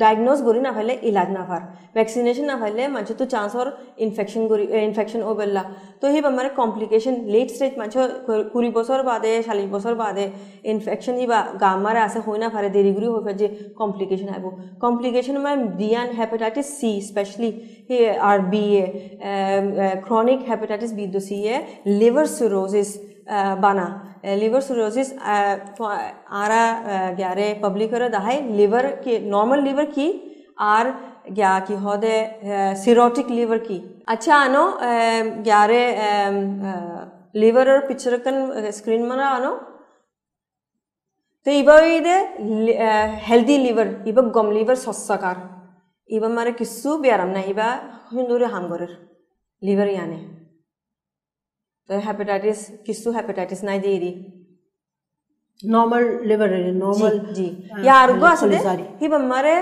ডায়াগনোজ 0.00 0.38
করি 0.46 0.60
না 0.66 0.70
পাইলে 0.76 0.94
ইলাজ 1.10 1.28
না 1.36 1.42
পার 1.48 1.62
ভ্যাকসিনেশন 1.96 2.46
না 2.50 2.56
পাইলে 2.60 2.82
মানুষ 2.94 3.10
তো 3.20 3.24
চান্স 3.34 3.52
ওর 3.60 3.68
ইনফেকশন 3.98 4.42
করি 4.50 4.64
ইনফেকশন 4.88 5.20
ও 5.22 5.30
বেলা 5.34 5.62
তো 6.00 6.04
সেই 6.12 6.22
বেমারে 6.26 6.50
কমপ্লিকেশন 6.60 7.14
লেট 7.34 7.48
স্টেজ 7.54 7.72
মানুষ 7.80 7.94
কুড়ি 8.52 8.70
বছর 8.78 8.98
বাদে 9.10 9.32
চল্লিশ 9.46 9.68
বছর 9.74 9.92
বাদে 10.02 10.24
ইনফেকশন 10.72 11.14
বা 11.32 11.38
গামারে 11.62 12.00
আছে 12.06 12.18
হই 12.26 12.38
না 12.42 12.48
পারে 12.54 12.68
দেরি 12.76 12.92
করে 12.96 13.08
হয়ে 13.14 13.36
যে 13.40 13.46
কমপ্লিকেশন 13.80 14.28
আইব 14.34 14.44
কমপ্লিকেশন 14.84 15.36
মানে 15.44 15.58
ডিয়ান 15.80 16.08
hepatitis 16.18 16.66
C 16.78 16.90
specially 17.10 17.50
R 18.28 18.38
B 18.52 18.64
A 18.76 18.84
chronic 20.06 20.40
hepatitis 20.50 20.90
B 20.98 21.04
দো 21.14 21.20
সি 21.28 21.36
এ 21.46 21.56
লিভার 22.00 22.26
সিরোসিস 22.38 22.90
বানা 23.59 23.87
लिवर 24.35 24.61
सिरोसिस 24.61 25.09
आरा 26.35 26.63
ग्यारे 27.17 27.47
पब्लिक 27.63 27.93
दहाय 28.11 28.41
लिवर 28.53 28.87
की 29.03 29.13
नॉर्मल 29.27 29.59
लिवर 29.63 29.85
की, 29.87 30.07
आर, 30.59 30.87
ग्या, 31.31 31.59
की, 31.59 31.75
होदे 31.75 32.17
सिरोटिक 32.75 33.29
लिवर 33.29 33.57
की। 33.59 33.77
अच्छा 34.07 34.35
आनो 34.37 34.63
ग्यारे 35.43 35.83
लिवर 37.35 37.71
और 37.71 37.79
पिक्चर 37.87 38.17
कन 38.17 38.35
स्क्रीन 38.71 39.05
मना 39.07 39.27
आनो। 39.29 39.53
तो 41.45 41.51
इबा 41.53 41.79
इदे 41.91 42.17
हेल्दी 43.23 43.57
लिवर 43.57 43.87
इबा 44.07 44.21
गम 44.35 44.51
लिवर 44.51 44.75
सस्साकार। 44.77 45.37
इबा 46.09 46.29
मारे 46.29 46.51
किस्सु 46.53 46.97
ब्याराम 46.97 47.29
ना, 47.29 47.41
इबा 47.43 47.67
हिंदूरे 48.13 48.45
हाम 48.47 48.65
लिवर 49.61 49.87
याने। 49.89 50.19
तो 51.88 51.98
हेपेटाइटिस 52.00 52.60
किसु 52.86 53.10
हेपेटाइटिस 53.12 53.60
নাই 53.64 53.78
দেরি 53.80 54.12
নর্মাল 55.62 56.04
লিভার 56.28 56.52
নর্মাল 56.78 57.14
জি 57.36 57.48
या 57.86 57.94
आरोग्य 58.02 58.30
असले 58.30 58.56
ही 59.00 59.06
बमारे 59.08 59.52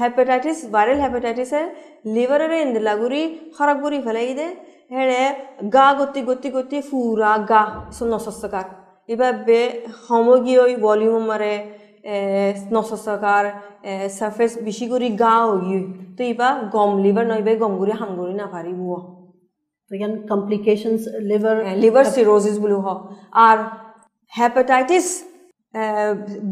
हेपेटाइटिस 0.00 0.58
वायरल 0.74 0.98
हेपेटाइटिस 1.04 1.50
है 1.54 1.62
लिवर 2.08 2.42
रे 2.50 2.58
इंद 2.62 2.76
लागुरी 2.88 3.22
खराब 3.56 3.76
गुरी 3.80 3.98
फलाई 4.06 4.32
दे 4.34 4.48
हेडे 4.90 5.22
গা 5.68 5.86
গতি 5.98 6.20
গতি 6.22 6.48
গতি 6.50 6.78
ফুরা 6.88 7.32
গা 7.50 7.62
নসস্কার 8.06 8.66
এবার 9.08 9.32
বে 9.46 9.60
হোমোগিও 10.02 10.64
ভলিউম 10.84 11.22
মারে 11.30 11.54
নসস্কার 12.74 13.44
সারফেস 14.16 14.52
বেশি 14.66 14.86
করে 14.92 15.08
গা 15.22 15.34
হই 15.42 15.78
তো 16.16 16.22
ইবা 16.32 16.48
গম 16.74 16.90
লিভার 17.04 17.24
নইবে 17.30 17.52
গম 17.62 17.72
গুরি 17.80 17.92
হাম 18.00 18.10
গুরি 18.18 18.34
না 18.40 18.46
পারিব 18.54 18.80
again 19.93 20.13
complications 20.27 21.01
liver 21.31 21.55
uh, 21.59 21.75
liver 21.75 22.05
cirrhosis 22.15 22.55
গুলো 22.63 22.77
আর 23.45 23.57
hepatitis 24.33 25.07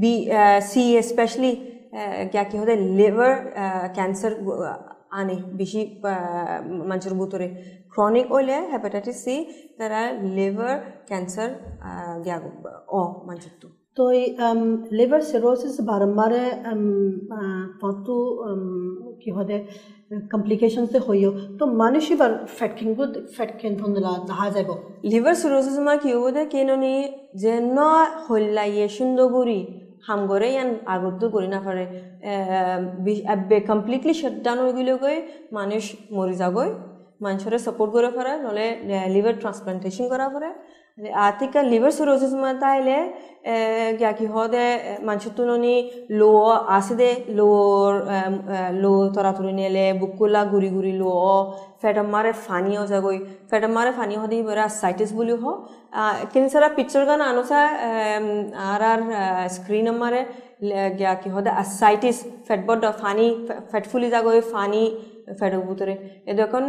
B 0.01 0.13
B 0.13 0.29
uh, 0.31 0.59
C 0.69 0.73
especially 1.03 1.53
क्या 2.31 2.43
কি 2.49 2.55
হতে 2.61 2.73
লিভার 2.99 3.33
ক্যান্সার 3.97 4.33
আনে 5.19 5.35
বেশি 5.59 5.81
মানুষের 6.89 7.13
ভিতরে 7.19 7.47
ক্রনিক 7.93 8.27
হইলে 8.35 8.55
হেপাটাইটিস 8.71 9.17
সি 9.25 9.35
তারা 9.77 10.01
লিভার 10.37 10.73
ক্যান্সার 11.09 11.49
অ 12.97 13.01
মানুষের 13.27 13.53
তো 13.61 13.67
তো 13.97 14.03
এই 14.19 14.25
লিভার 14.99 15.21
সিরোসিস 15.31 15.75
বারম্বারে 15.89 16.43
কত 17.83 18.07
কি 19.21 19.29
হতে 19.37 19.55
কমপ্লিকেশন 20.33 20.85
হইও, 21.07 21.31
তো 21.59 21.63
মানুষই 21.81 22.15
বার 22.21 22.31
ফ্যাটকিং 22.57 22.87
গুড 22.97 23.13
ফ্যাটকিন 23.35 23.73
ধন্দলা 23.81 24.11
দেখা 24.29 24.47
যাব 24.55 24.69
লিভার 25.11 25.35
সিরোসিস 25.41 25.77
মা 25.87 25.93
কি 26.03 26.09
দে? 26.35 26.43
কেননি 26.53 26.95
যে 27.41 27.53
ন 27.77 27.79
হল্লাইয়ে 28.27 28.85
সুন্দরগুড়ি 28.97 29.59
হামগরে 30.07 30.49
ইয়ান 30.53 30.69
আগত 30.93 31.21
করি 31.33 31.47
না 31.55 31.59
পারে। 31.65 31.83
কমপ্লিটলি 33.71 34.13
শাটডাউন 34.21 34.57
হয়ে 34.63 34.73
গেলে 34.77 34.93
গই 35.03 35.17
মানুষ 35.57 35.83
মরি 36.15 36.35
যাগই 36.41 36.69
মাংসৰে 37.21 37.57
সাপোৰ্ট 37.65 37.91
কৰে 37.95 38.09
ফেৰে 38.15 38.33
নহ'লে 38.43 38.67
লিভাৰ 39.15 39.35
ট্ৰান্সপ্লান্টেশন 39.41 40.05
কৰা 40.13 40.27
ফেরে 40.33 40.49
আর্থিকা 41.19 41.59
লিভার 41.63 41.91
সিরোসিস 41.91 42.33
মাতাইলে 42.35 42.97
কি 44.17 44.25
হে 44.33 44.65
মাংস 45.01 45.23
তুলনি 45.37 45.75
লো 46.11 46.31
আসে 46.69 46.95
দে 46.95 47.09
লোর 47.29 47.91
লো 48.81 48.93
তরা 49.15 49.31
তুলি 49.37 49.53
নিয়ে 49.59 49.85
বুকুলা 50.01 50.41
ঘুরি 50.51 50.69
ঘুরি 50.75 50.93
লো 51.01 51.13
ফেটাম্মারে 51.81 52.31
ফানি 52.45 52.71
হাগৈ 52.77 53.17
ফেটাম্মারে 53.51 53.91
ফানি 53.97 54.15
হদি 54.21 54.37
বেড়া 54.47 54.65
সাইটিস 54.81 55.09
বুলি 55.17 55.35
হ 55.41 55.45
কিন্তু 56.31 56.49
সারা 56.53 56.69
পিকচার 56.77 57.03
গান 57.09 57.21
আনসা 57.31 57.61
আর 58.69 58.81
আর 58.91 58.99
স্ক্রিন 59.55 59.87
আমারে 59.93 60.21
কি 61.21 61.29
হে 61.33 61.41
আসাইটিস 61.63 62.17
ফেটবট 62.47 62.81
ফানি 63.01 63.27
ফেটফুলি 63.71 64.07
যাগৈ 64.15 64.39
ফানি 64.53 64.83
ফেটো 65.38 65.58
বুতরে 65.68 65.94
এ 66.26 66.32
দেখুন 66.40 66.64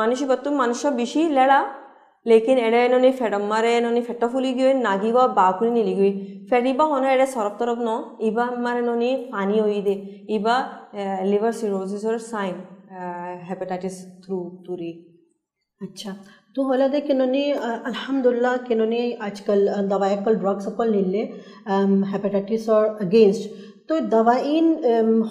মানুষ 0.00 0.18
বত্তু 0.30 0.48
মানুষ 0.62 0.80
বেশি 1.00 1.22
লেড়া 1.36 1.60
লেকিন 2.26 2.58
এডে 2.66 2.78
এননি 2.86 3.10
ফেডম্মারে 3.20 3.70
এননি 3.78 4.02
ফেটা 4.08 4.26
ফুলি 4.32 4.50
গিয়ে 4.58 4.72
নাগিবা 4.86 5.24
বাকুনি 5.38 5.70
নিলি 5.78 5.94
গই 6.00 6.12
ফেডিবা 6.50 6.84
হনে 6.90 7.08
এডে 7.14 7.26
সরব 7.34 7.54
তরফ 7.60 7.78
ন 7.80 7.90
ইবা 8.28 8.44
মারে 8.64 8.82
ননি 8.88 9.10
পানি 9.32 9.56
হই 9.64 9.80
দে 9.86 9.94
ইবা 10.36 10.56
লিভার 11.30 11.52
সিরোসিসর 11.60 12.16
সাইন 12.30 12.54
হেপাটাইটিস 13.48 13.96
থ্রু 14.22 14.38
তুরি 14.64 14.92
अच्छा 15.80 16.10
तो 16.56 16.62
होला 16.62 16.86
दे 16.88 16.98
किनोनी 17.00 17.42
अल्हम्दुलिल्लाह 17.88 18.56
किनोनी 18.66 19.00
आजकल 19.28 19.60
दवाई 19.88 20.16
कल 20.24 20.34
ड्रग्स 20.42 20.66
कल 20.78 20.92
नीले 20.92 21.22
हेपेटाइटिस 22.12 22.68
और 22.68 22.84
अगेंस्ट 23.00 23.42
तो 23.88 23.98
दवाइन 24.08 24.68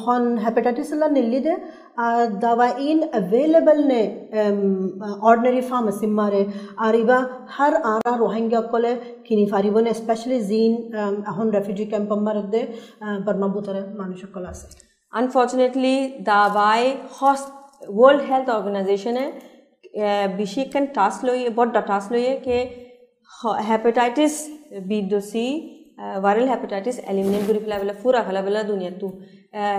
हन 0.01 0.25
हेपेटाइटिस 0.45 0.93
ला 0.95 1.07
नीली 1.09 1.39
दे 1.45 1.53
दवाइन 1.98 3.00
अवेलेबल 3.14 3.78
ने 3.84 4.02
um, 4.32 5.02
ऑर्डनरी 5.22 5.60
फार्मेसी 5.60 6.06
मारे 6.06 6.46
आरिबा 6.78 7.18
हर 7.50 7.74
आरा 7.74 8.14
रोहिंग्या 8.16 8.60
कोले 8.72 8.94
किनी 9.28 9.46
फारिबो 9.50 9.80
ने 9.80 9.92
स्पेशली 9.94 10.40
जीन 10.44 10.76
अहन 10.94 11.50
रेफ्यूजी 11.50 11.84
कैंप 11.86 12.12
मारे 12.22 12.42
दे 12.50 12.62
बर्मा 13.02 13.46
बुतरे 13.54 13.80
मानुष 13.98 14.24
कोला 14.34 14.52
से। 14.52 14.68
अनफॉर्चुनेटली 15.12 15.96
दवाई 16.22 16.92
हॉस्ट 17.20 17.88
वर्ल्ड 17.90 18.22
हेल्थ 18.30 18.48
ऑर्गेनाइजेशन 18.50 19.16
है 19.16 20.36
बिशिकन 20.36 20.86
टास्क 20.96 21.24
ये 21.24 21.48
बहुत 21.50 21.72
टास्क 21.86 22.12
लो 22.12 22.18
ये 22.18 22.34
कि 22.46 22.58
हेपेटाइटिस 23.68 24.46
बी 24.88 25.00
दो 25.08 25.20
सी 25.22 25.46
ভাইরাল 26.24 26.46
হেপাটাইটিস 26.52 26.96
এলিমিনেট 27.10 27.42
কৰি 27.48 27.58
পেলাই 27.64 27.78
পেলাই 27.82 27.96
ফেলাই 28.26 28.42
পেলাই 28.46 28.64
দুনিয়াটো। 28.72 29.08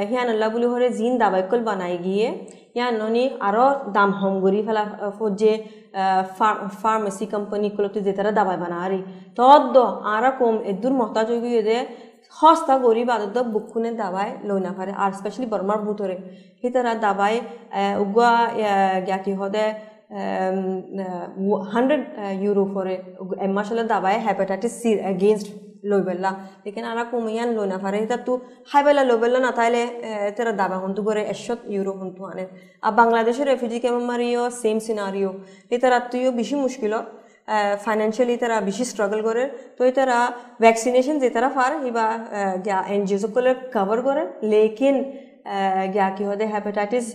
সিয়া 0.09 0.23
নল্লা 0.27 0.47
বুলি 0.53 0.67
হৰে 0.73 0.87
জিন 0.99 1.13
দাবাইকল 1.23 1.59
বনাই 1.67 1.95
গিয়ে, 2.05 2.27
সিয়া 2.73 2.87
ননি 3.01 3.23
আৰু 3.47 3.63
দাম 3.97 4.09
হম 4.19 4.33
কৰি 4.43 4.59
ফেলা 4.67 4.83
যে 5.41 5.51
ফাৰ্মাচি 6.81 7.25
কোম্পানি 7.33 7.67
কলতে 7.77 7.99
যে 8.07 8.11
তারা 8.17 8.31
দাবাই 8.39 8.57
বানারি 8.63 8.99
তদ 9.37 9.75
আরা 10.15 10.31
কম 10.39 10.55
এদুর 10.71 10.93
মহতাজ 10.99 11.27
হয়ে 11.31 11.41
গিয়ে 11.45 11.61
দে 11.67 11.77
সস্তা 12.39 12.75
গরিব 12.85 13.09
আদত 13.15 13.37
বুকুনে 13.53 13.91
দাবাই 14.01 14.29
লৈ 14.47 14.59
নাফারে 14.65 14.91
আর 15.03 15.11
স্পেশালি 15.19 15.47
বর্মার 15.53 15.79
ভূতরে 15.85 16.15
সেই 16.59 16.71
তারা 16.75 16.91
দাবাই 17.05 17.35
উগুয়া 18.03 18.33
কি 19.25 19.33
হদে 19.41 19.65
হান্ড্রেড 21.73 22.03
ইউরো 22.43 22.63
ফরে 22.73 22.95
মাসাল্লাহ 23.57 23.87
দাবাই 23.93 24.15
হেপাটাইটিস 24.25 24.73
সি 24.81 24.89
এগেইনস্ট 25.13 25.47
লৈ 25.89 26.01
পেলা। 26.07 26.31
লেকিন 26.65 26.85
আনা 26.91 27.03
কমিয়ান 27.11 27.49
লৈ 27.57 27.65
নাফারে 27.73 27.97
এটা 28.05 28.17
তো 28.27 28.33
হাই 28.71 28.81
পেলা 28.85 29.01
লৈ 29.09 29.17
পেলা 29.21 29.39
নাথাইলে 29.47 29.83
তেরা 30.35 30.51
দাবা 30.61 30.77
হন্তু 30.83 31.01
করে 31.07 31.21
একশত 31.33 31.59
ইউরো 31.75 31.93
হন্তু 32.01 32.21
আনে? 32.31 32.45
আর 32.85 32.91
বাংলাদেশের 32.99 33.45
রেফিউজি 33.51 33.79
ক্যাম্প 33.83 34.03
মারিও 34.09 34.43
সেম 34.61 34.77
সিনারিও 34.85 35.31
এটা 35.75 35.99
তুইও 36.11 36.29
বেশি 36.39 36.55
মুশকিল 36.65 36.93
ফাইনেন্সিয়ালি 37.85 38.35
তারা 38.43 38.57
বেশি 38.67 38.83
স্ট্রাগল 38.91 39.19
করে 39.27 39.43
তো 39.77 39.81
তারা 39.97 40.17
ভ্যাকসিনেশন 40.63 41.15
যে 41.23 41.27
তারা 41.35 41.49
ফার 41.55 41.71
ইবা 41.89 42.05
এন 42.95 43.01
জি 43.09 43.15
সকলে 43.23 43.51
কভার 43.75 43.99
করে 44.07 44.23
লেকিন 44.51 44.95
গিয়া 45.93 46.07
কি 46.15 46.23
হদে 46.29 46.45
হেপাটাইটিস 46.53 47.05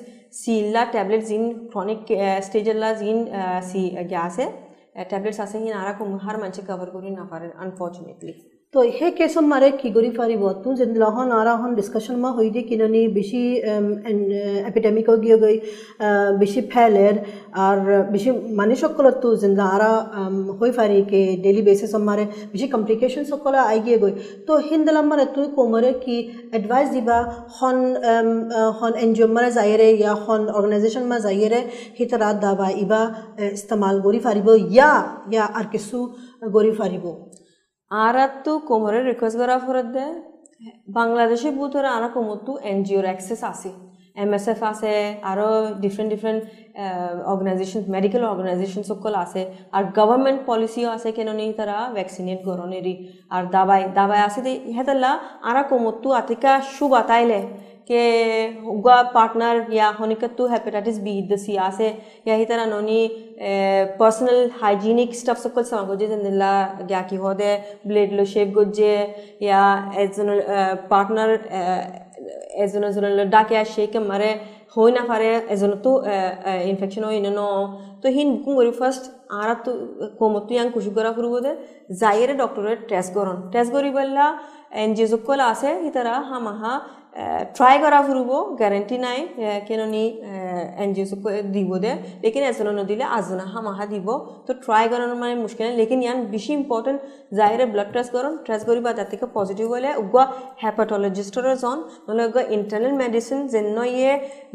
সিল্লা 0.40 0.82
ট্যাবলেটস 0.94 1.30
ইন 1.36 1.44
ক্রনিক 1.72 2.02
স্টেজেল্লা 2.46 2.90
জিন 3.00 3.18
সি 3.68 3.82
গিয়া 4.10 4.22
আছে। 4.28 4.44
ট্যাবলেটস 5.10 5.38
আছে 5.44 5.56
হিন 5.62 5.74
আরা 5.80 5.92
হার 6.24 6.36
মানছে 6.42 6.60
কভার 6.70 6.88
করি 6.96 7.10
না 7.18 7.24
পারে 7.30 7.46
আনফর্চুনেটলি 7.64 8.34
तो 8.74 8.82
हे 8.90 9.10
केस 9.10 9.36
मारे 9.38 9.70
की 9.72 9.90
गोरी 9.90 10.10
फारी 10.10 10.36
बहुत 10.36 10.62
तू 10.64 10.72
जिन 10.74 10.94
लहन 10.96 11.32
आरा 11.32 11.52
हन 11.62 11.74
डिस्कशन 11.74 12.14
में 12.18 12.28
हुई 12.30 12.48
दी 12.50 12.60
किननी 12.62 13.06
बेशी 13.08 13.40
एपिडेमिक 13.56 15.10
हो 15.10 15.16
गई 15.18 15.58
बेशी 16.38 16.60
फैलेर, 16.72 17.20
और 17.54 17.80
बेशी 18.12 18.30
मानी 18.56 18.74
सकल 18.74 19.10
तू 19.22 19.34
जिन 19.42 19.58
आरा 19.60 19.90
हुई 20.60 20.70
फारी 20.70 21.02
के 21.04 21.20
डेली 21.42 21.62
बेसिस 21.62 21.94
हमारे 21.94 22.24
बेशी 22.52 22.68
कॉम्प्लिकेशन 22.68 23.24
सकल 23.24 23.54
आई 23.56 23.80
गई 23.80 23.98
गई। 23.98 24.10
तो 24.48 24.58
हिंद 24.70 24.90
मारे 25.02 25.24
तू 25.34 25.46
कोमरे 25.52 25.92
की 26.06 26.18
एडवाइस 26.54 26.88
दिबा 26.90 27.18
हन 27.60 27.84
हन 28.80 28.98
एनजीओ 28.98 29.28
मारे 29.34 29.50
जाइरे 29.50 29.90
या 29.96 30.16
हन 30.24 30.48
ऑर्गेनाइजेशन 30.48 31.06
में 31.12 31.18
जाइरे 31.20 31.60
ही 32.00 32.06
तरह 32.06 32.32
दवा 32.40 32.70
इबा 32.80 33.04
इस्तेमाल 33.52 34.00
गोरी 34.00 34.20
या 34.78 34.90
या 35.34 35.68
किसु 35.72 36.04
गोरी 36.50 36.70
আরাত্তু 38.06 38.52
কোমরে 38.68 39.00
রিকোয়েস্ট 39.10 39.36
করা 39.40 39.56
ফরত 39.64 39.86
দেয় 39.96 40.14
বাংলাদেশে 40.98 41.48
বুতরে 41.58 41.88
আনা 41.96 42.08
কোমরতু 42.14 42.52
এনজিওর 42.70 43.06
অ্যাক্সেস 43.08 43.40
আছে। 43.52 43.70
এম 44.22 44.32
এস 44.38 44.46
এফ 44.52 44.60
আছে 44.72 44.92
আরও 45.30 45.48
different 45.84 46.10
different 46.14 46.42
organization 47.32 47.80
medical 47.94 48.22
organization 48.32 48.82
সকল 48.90 49.12
আছে। 49.24 49.42
আর 49.76 49.82
গভর্নমেন্ট 49.98 50.40
পলিসিও 50.48 50.88
আছে 50.96 51.08
কেন 51.16 51.28
নেই 51.40 51.50
তারা 51.58 51.76
ভ্যাকসিনেট 51.96 52.40
গরণেরই 52.48 52.94
আর 53.34 53.42
দাবাই 53.54 53.82
দাবাই 53.98 54.20
আছে 54.28 54.40
হেতাল্লা 54.76 55.12
কোমর 55.70 55.94
তো 56.02 56.08
আতিকা 56.20 56.52
সুবা 56.74 57.00
তাইলে। 57.10 57.40
के 57.89 58.01
हुआ 58.63 59.01
पार्टनर 59.13 59.65
या 59.73 59.89
होनिकत्तु 59.99 60.47
हेपेटाइटिस 60.47 60.99
बी 61.01 61.13
दसी 61.27 61.55
आसे 61.67 61.89
या 62.27 62.35
ही 62.35 62.45
तरह 62.45 62.65
नोनी 62.71 62.99
पर्सनल 63.99 64.49
हाइजीनिक 64.61 65.15
स्टफ 65.15 65.37
सकल 65.43 65.63
समा 65.69 65.81
गोजे 65.91 66.07
जंदिला 66.07 66.51
क्या 66.81 67.01
की 67.09 67.15
होदे 67.23 67.53
ब्लेड 67.87 68.13
लो 68.19 68.25
शेप 68.33 68.51
गोजे 68.53 68.91
या 69.43 69.61
एजन 69.99 70.35
पार्टनर 70.89 71.37
এজন 72.63 72.83
এজন 72.89 73.05
ডাকে 73.33 73.55
আসে 73.63 73.83
কে 73.93 73.99
মারে 74.11 74.29
হৈ 74.75 74.89
নাপাৰে 74.97 75.29
এজনতো 75.53 75.91
ইনফেকশ্যন 76.71 77.03
হৈ 77.09 77.19
ন 77.25 77.41
তো 78.01 78.07
হিন 78.15 78.27
বুকিং 78.33 78.53
কৰি 78.59 78.71
ফাৰ্ষ্ট 78.79 79.03
আৰা 79.41 79.53
তো 79.65 79.71
কমতো 80.19 80.51
ইয়াং 80.55 80.67
কুচু 80.75 80.89
কৰা 80.97 81.11
ফুৰিব 81.17 81.33
দে 81.45 81.51
যাইৰে 82.01 82.33
ডক্টৰে 82.41 82.73
টেষ্ট 82.89 83.11
কৰণ 83.17 83.35
টেষ্ট 83.53 83.69
কৰি 83.75 83.89
পেলা 83.97 84.25
এন 84.81 84.89
জি 84.97 85.03
অ'সকল 85.07 85.39
আছে 85.51 85.69
সি 87.11 87.19
তাৰা 87.19 87.39
হা 87.39 87.39
মাহা 87.39 87.51
ট্রাই 87.55 87.75
করা 87.79 87.99
ফুরব 88.01 88.31
গ্যারেন্টি 88.59 88.97
নাই 88.97 89.19
কেননি 89.67 90.03
এনজিও 90.77 91.05
দিব 91.51 91.77
দে 91.77 91.91
লেকিন 92.23 92.43
এজন 92.43 92.67
নদিলে 92.79 93.05
আজনা 93.17 93.45
হামাহা 93.45 93.85
দিব 93.85 94.07
তো 94.47 94.51
ট্রাই 94.53 94.85
করার 94.89 95.15
মানে 95.15 95.35
মুশকিল 95.35 95.65
নাই 95.67 95.75
লেকিন 95.77 95.99
ইয়ান 96.03 96.17
বেশি 96.31 96.53
ইম্পর্টেন্ট 96.53 96.99
যাইরে 97.31 97.65
ব্লাড 97.65 97.89
টেস্ট 97.93 98.11
করুন 98.11 98.33
টেস্ট 98.47 98.65
করিবা 98.67 98.89
তার 98.93 99.07
থেকে 99.09 99.25
পজিটিভ 99.33 99.67
হলে 99.71 99.89
উগুয়া 99.97 100.25
হেপাটলজিস্টর 100.63 101.43
জন 101.63 101.77
নহলে 102.05 102.23
উগুয়া 102.29 102.45
ইন্টারনাল 102.57 102.93
মেডিসিন 103.03 103.39
যেন 103.47 103.77
ইয়ে 103.95 104.13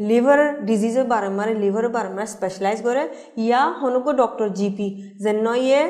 লিভার 0.09 0.39
ডিজিজের 0.65 1.05
বারম্বার 1.05 1.47
লিভার 1.63 1.85
বারম্বার 1.89 2.25
স্পেশালাইজ 2.25 2.79
করে 2.81 3.03
ইয়া 3.37 3.61
হনুকো 3.81 4.11
ডক্টর 4.11 4.47
জিপি 4.49 4.89
যেন 5.23 5.45
ইয়ে 5.65 5.81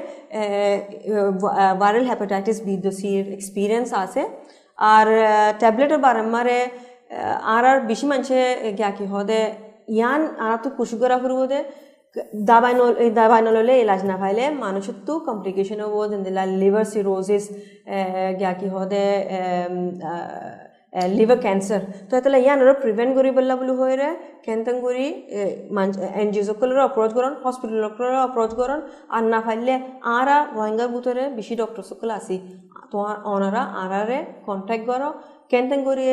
ভাইরাল 1.82 2.06
হেপাটাইটিস 2.12 2.58
বি 2.68 2.76
দোষীর 2.78 3.26
এক্সপিরিয়েন্স 3.34 3.90
আছে 3.94 4.24
আর 4.79 5.07
ট্যাবলেটের 5.61 6.01
বারম্বারে 6.01 6.59
আর 7.47 7.65
আর 7.71 7.79
বেশি 7.91 8.07
মানুষে 8.07 8.39
গিয়া 8.79 8.91
কি 8.91 9.05
হদে 9.07 9.43
ইয়ান 9.89 10.21
আর 10.41 10.57
তো 10.63 10.69
কুশু 10.77 10.97
করা 11.03 11.17
ফুরব 11.23 11.41
দে 11.45 11.61
দাবাই 12.45 12.75
নল 12.75 12.93
দাবাই 13.13 13.41
নললে 13.47 13.75
ইলাজ 13.81 14.03
না 14.11 14.17
পাইলে 14.21 14.45
মানুষের 14.65 14.97
তো 15.07 15.13
কমপ্লিকেশন 15.29 15.79
হব 15.85 15.95
যেন 16.11 16.21
লিভার 16.63 16.87
গিয়া 18.39 18.53
কি 18.61 18.69
হদে 18.75 19.05
লিভার 21.17 21.39
ক্যান্সার 21.45 21.83
তো 22.09 22.13
এতলে 22.19 22.39
ইয়ান 22.41 22.59
আর 22.63 22.79
প্রিভেন্ট 22.85 23.13
করি 23.17 23.29
বললা 23.37 23.55
বলে 23.61 23.73
হয়ে 23.81 23.97
রে 23.97 24.09
কেনতেন 24.45 24.77
করি 24.81 25.07
এন 26.21 26.29
জি 26.35 26.41
সকলের 26.49 26.81
অপ্রোচ 26.89 27.11
করন 27.19 27.33
হসপিটাল 27.43 27.79
ডক্টরের 27.85 28.21
অপ্রোচ 28.27 28.51
করন 28.61 28.79
আর 29.09 29.23
না 29.33 29.39
পাইলে 29.47 29.75
আরা 30.17 30.37
রোহিঙ্গার 30.49 30.89
ভিতরে 30.95 31.23
বেশি 31.39 31.55
ডক্টর 31.57 31.83
সকল 31.91 32.09
আসি 32.19 32.37
তোমার 32.91 33.17
ওনারা 33.27 33.63
আরারে 33.83 34.19
কন্ট্যাক্ট 34.47 34.85
করো 34.91 35.09
কেনতেন 35.51 35.81
করিয়ে 35.85 36.13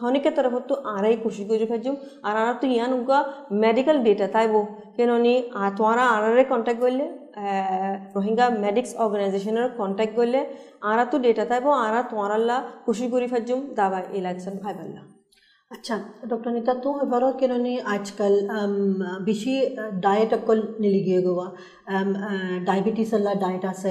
হনিকে 0.00 0.30
তো 0.68 0.74
আরাই 0.88 1.16
খুশি 1.16 1.42
করে 1.44 1.66
ফেজুম 1.66 1.94
আর 2.22 2.34
আর 2.40 2.54
তো 2.60 2.66
ইয়ান 2.66 2.92
উগা 2.92 3.18
মেডিকেল 3.56 3.96
ডেটা 4.02 4.26
তাইবো 4.28 4.60
কেননি 4.96 5.34
তোমারা 5.76 6.04
কন্ট্যাক্ট 6.52 6.80
করলে 6.80 7.04
রোহিঙ্গা 8.14 8.46
মেডিক্স 8.64 8.90
অর্গানাইজেশনের 8.96 9.66
কন্ট্যাক্ট 9.78 10.14
করলে 10.16 10.40
আরা 10.82 11.04
তো 11.04 11.16
ডেটা 11.18 11.44
তাইবো 11.50 11.70
আরা 11.86 12.00
তোমারাল্লা 12.02 12.56
খুশি 12.86 13.06
করে 13.12 13.26
ফেজুম 13.28 13.60
দাবা 13.78 13.98
এলাকশন 14.12 14.54
ভাইবাল্লা 14.62 15.17
अच्छा 15.70 15.96
डॉक्टर 16.28 16.50
नीता 16.50 16.72
तूं 16.84 16.92
वरोत 17.08 17.38
किनोनी 17.40 17.76
आजकल 17.94 18.34
बिशी 19.24 19.54
डायट 20.04 20.32
अक्कल 20.32 20.62
निलिगियो 20.80 21.20
गोवा 21.22 21.44
डायबिटीस 22.68 23.12
वाला 23.14 23.32
डायट 23.42 23.64
आस 23.66 23.84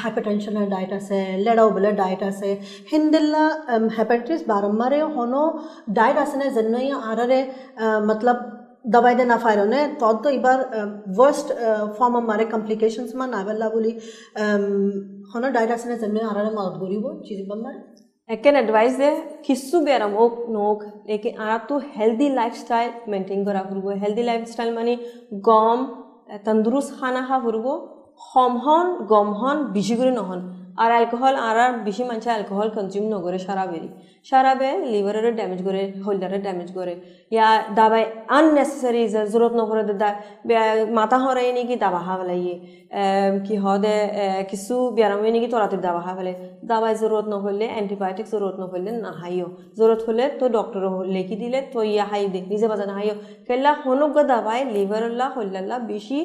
हाइपरटेंशन 0.00 0.64
डायट 0.70 0.92
आसे 0.92 1.20
लेडाओ 1.44 1.70
बोले 1.70 1.92
डायट 2.00 2.22
आसे 2.22 2.52
हिंदल्ला 2.92 3.44
हेपेटाइटिस 3.98 4.42
बारम्बारे 4.48 5.00
हनो 5.14 5.42
डायट 5.90 6.18
आसे 6.18 6.38
ने 6.38 6.50
जन्नो 6.56 6.78
या 6.80 6.96
आररे 7.12 7.40
मतलब 8.10 8.40
दवाई 8.94 9.14
देना 9.14 9.36
फायर 9.44 9.66
ने 9.66 9.86
तो 10.00 10.12
तो 10.24 10.30
इबार 10.30 10.64
वर्स्ट 11.18 11.52
फॉर्म 11.98 12.16
हमारे 12.16 12.44
कॉम्प्लिकेशंस 12.56 13.14
में 13.14 13.26
नावल 13.28 13.68
बोली 13.74 13.98
होना 15.34 15.48
डायट 15.50 15.70
आसे 15.70 15.88
ने 15.90 15.96
जन्नो 15.98 16.28
आररे 16.28 16.50
माउथ 16.56 16.78
गोरी 16.80 16.96
वो, 16.98 17.14
चीज़ 17.28 17.48
बंदा 17.48 17.70
I 18.28 18.36
can 18.36 18.56
advise 18.56 18.96
there 18.96 19.16
කිසිදු 19.44 19.80
බැරමෝක් 19.86 20.36
නෝක් 20.48 20.84
ඒක 21.14 21.24
ආතු 21.46 21.80
healthy 21.96 22.28
lifestyle 22.38 22.92
maintain 23.06 23.42
करा 23.44 23.62
हुरुगो 23.66 23.96
healthy 24.04 24.24
lifestyle 24.28 24.72
माने 24.76 24.94
गम 25.48 25.82
तंदुरुस्त 26.46 26.94
खाना 27.00 27.22
खा 27.28 27.36
हुरुगो 27.44 27.74
हम 28.28 28.56
हन 28.66 28.94
गम 29.10 29.34
हन 29.40 29.60
बिज़ी 29.74 29.96
करे 29.96 30.12
नहन 30.12 30.40
আর 30.82 30.90
অ্যালকোহল 30.94 31.34
আর 31.48 31.56
আর 31.64 31.72
বেশি 31.86 32.02
মানুষ 32.08 32.24
অ্যালকোহল 32.32 32.68
কনজিউম 32.76 33.04
নকরে 33.12 33.38
সারা 33.46 33.64
বেরি 33.72 33.88
সারা 34.30 34.52
বে 34.60 34.68
লিভারের 34.92 35.34
ড্যামেজ 35.38 35.60
করে 35.66 35.80
হোল্ডারের 36.04 36.42
ড্যামেজ 36.46 36.68
করে। 36.78 36.94
ইয়া 37.34 37.48
দাবাই 37.78 38.04
আননেসেসারি 38.38 39.02
জরুরত 39.32 39.54
নকরে 39.60 39.82
মাথা 40.98 41.18
হরাই 41.24 41.50
নাকি 41.56 41.74
দাবা 41.84 42.00
হা 42.06 42.14
পেলাইয়ে 42.18 42.54
কি 43.46 43.54
হদে 43.64 43.96
কিছু 44.50 44.74
ব্যারামে 44.96 45.28
নাকি 45.34 45.48
তরাতে 45.52 45.76
দাবা 45.88 46.00
হা 46.06 46.12
পেলে 46.18 46.32
দাবাই 46.70 46.92
জরুরত 47.00 47.26
নহলে 47.32 47.66
অ্যান্টিবায়োটিক 47.74 48.26
জরুরত 48.32 48.56
নহলে 48.62 48.90
না 49.04 49.10
হাইও। 49.20 49.48
জরুরত 49.78 50.00
হলে 50.08 50.24
তো 50.40 50.44
ডক্টর 50.56 50.82
লেখি 51.16 51.36
দিলে 51.42 51.58
তো 51.72 51.78
ইয়া 51.92 52.04
হাই 52.10 52.22
দে, 52.34 52.40
নিজে 52.52 52.66
বাজা 52.72 52.84
না 52.90 52.94
হাইও। 52.98 53.14
কেলা 53.46 53.72
হনুক 53.84 54.16
দাবাই 54.32 54.60
লিভারল্লা 54.74 55.26
হোল্ডাল্লা 55.34 55.76
বেশি 55.92 56.18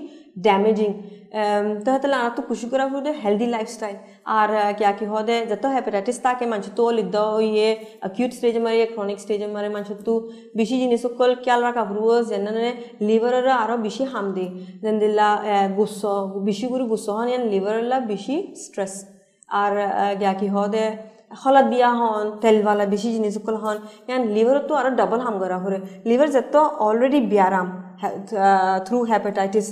ড্যামেজিং 0.45 0.93
तो 1.35 1.93
हतला 1.93 2.17
आना 2.17 2.29
तो 2.29 2.43
खुशी 2.49 2.69
करा 2.69 2.87
फुदे 2.89 3.13
हेल्दी 3.23 3.47
लाइफस्टाइल 3.51 3.97
आर 4.31 4.51
क्या 4.79 4.91
की 4.99 5.05
होदे 5.05 5.39
जतो 5.47 5.69
हेपेटाइटिस 5.69 6.23
ताके 6.25 6.47
मानछ 6.47 6.69
तो 6.77 6.91
लिद्द 6.91 7.17
ये 7.45 7.73
अक्यूट 8.05 8.33
स्टेज 8.33 8.59
मारे 8.67 8.85
क्रोनिक 8.93 9.19
स्टेज 9.21 9.43
मारे 9.53 9.69
मानछ 9.69 9.91
तू 10.07 10.15
बिशी 10.57 10.79
जिनिस 10.79 11.07
कल 11.19 11.35
क्याल 11.45 11.63
राखा 11.63 11.85
फुरबो 11.89 12.21
जेनने 12.29 12.71
लिवर 13.03 13.49
आरो 13.57 13.77
बिशी 13.79 14.05
हाम 14.13 14.33
दे 14.35 14.47
जेनदिल्ला 14.85 15.31
गुस्सो 15.77 16.15
बिशी 16.47 16.67
गुरु 16.69 16.87
गुस्सो 16.87 17.19
हन 17.19 17.29
यान 17.29 17.49
लिवर 17.51 17.99
बिशी 18.07 18.39
स्ट्रेस 18.59 18.95
आर 19.63 19.75
क्या 20.23 20.33
की 20.41 20.53
होदे 20.55 20.87
হলত 21.32 21.66
দিয়া 21.74 21.90
হন 22.00 22.26
তেলৱালা 22.44 22.86
বেছি 22.92 23.10
জিনিস 23.16 23.34
সকল 23.38 23.56
হন, 23.64 23.78
ইয়ান 24.08 24.22
লিভারতো 24.36 24.74
আর 24.80 24.86
ডবল 25.00 25.20
হাম 25.26 25.36
করা 25.42 25.58
হরে 25.64 25.80
লিভার 26.10 26.30
যত 26.36 26.56
অলরেডি 26.88 27.20
বিয়ারাম 27.32 27.68
থ্রু 28.88 28.98
হেপাটাইটিস 29.12 29.68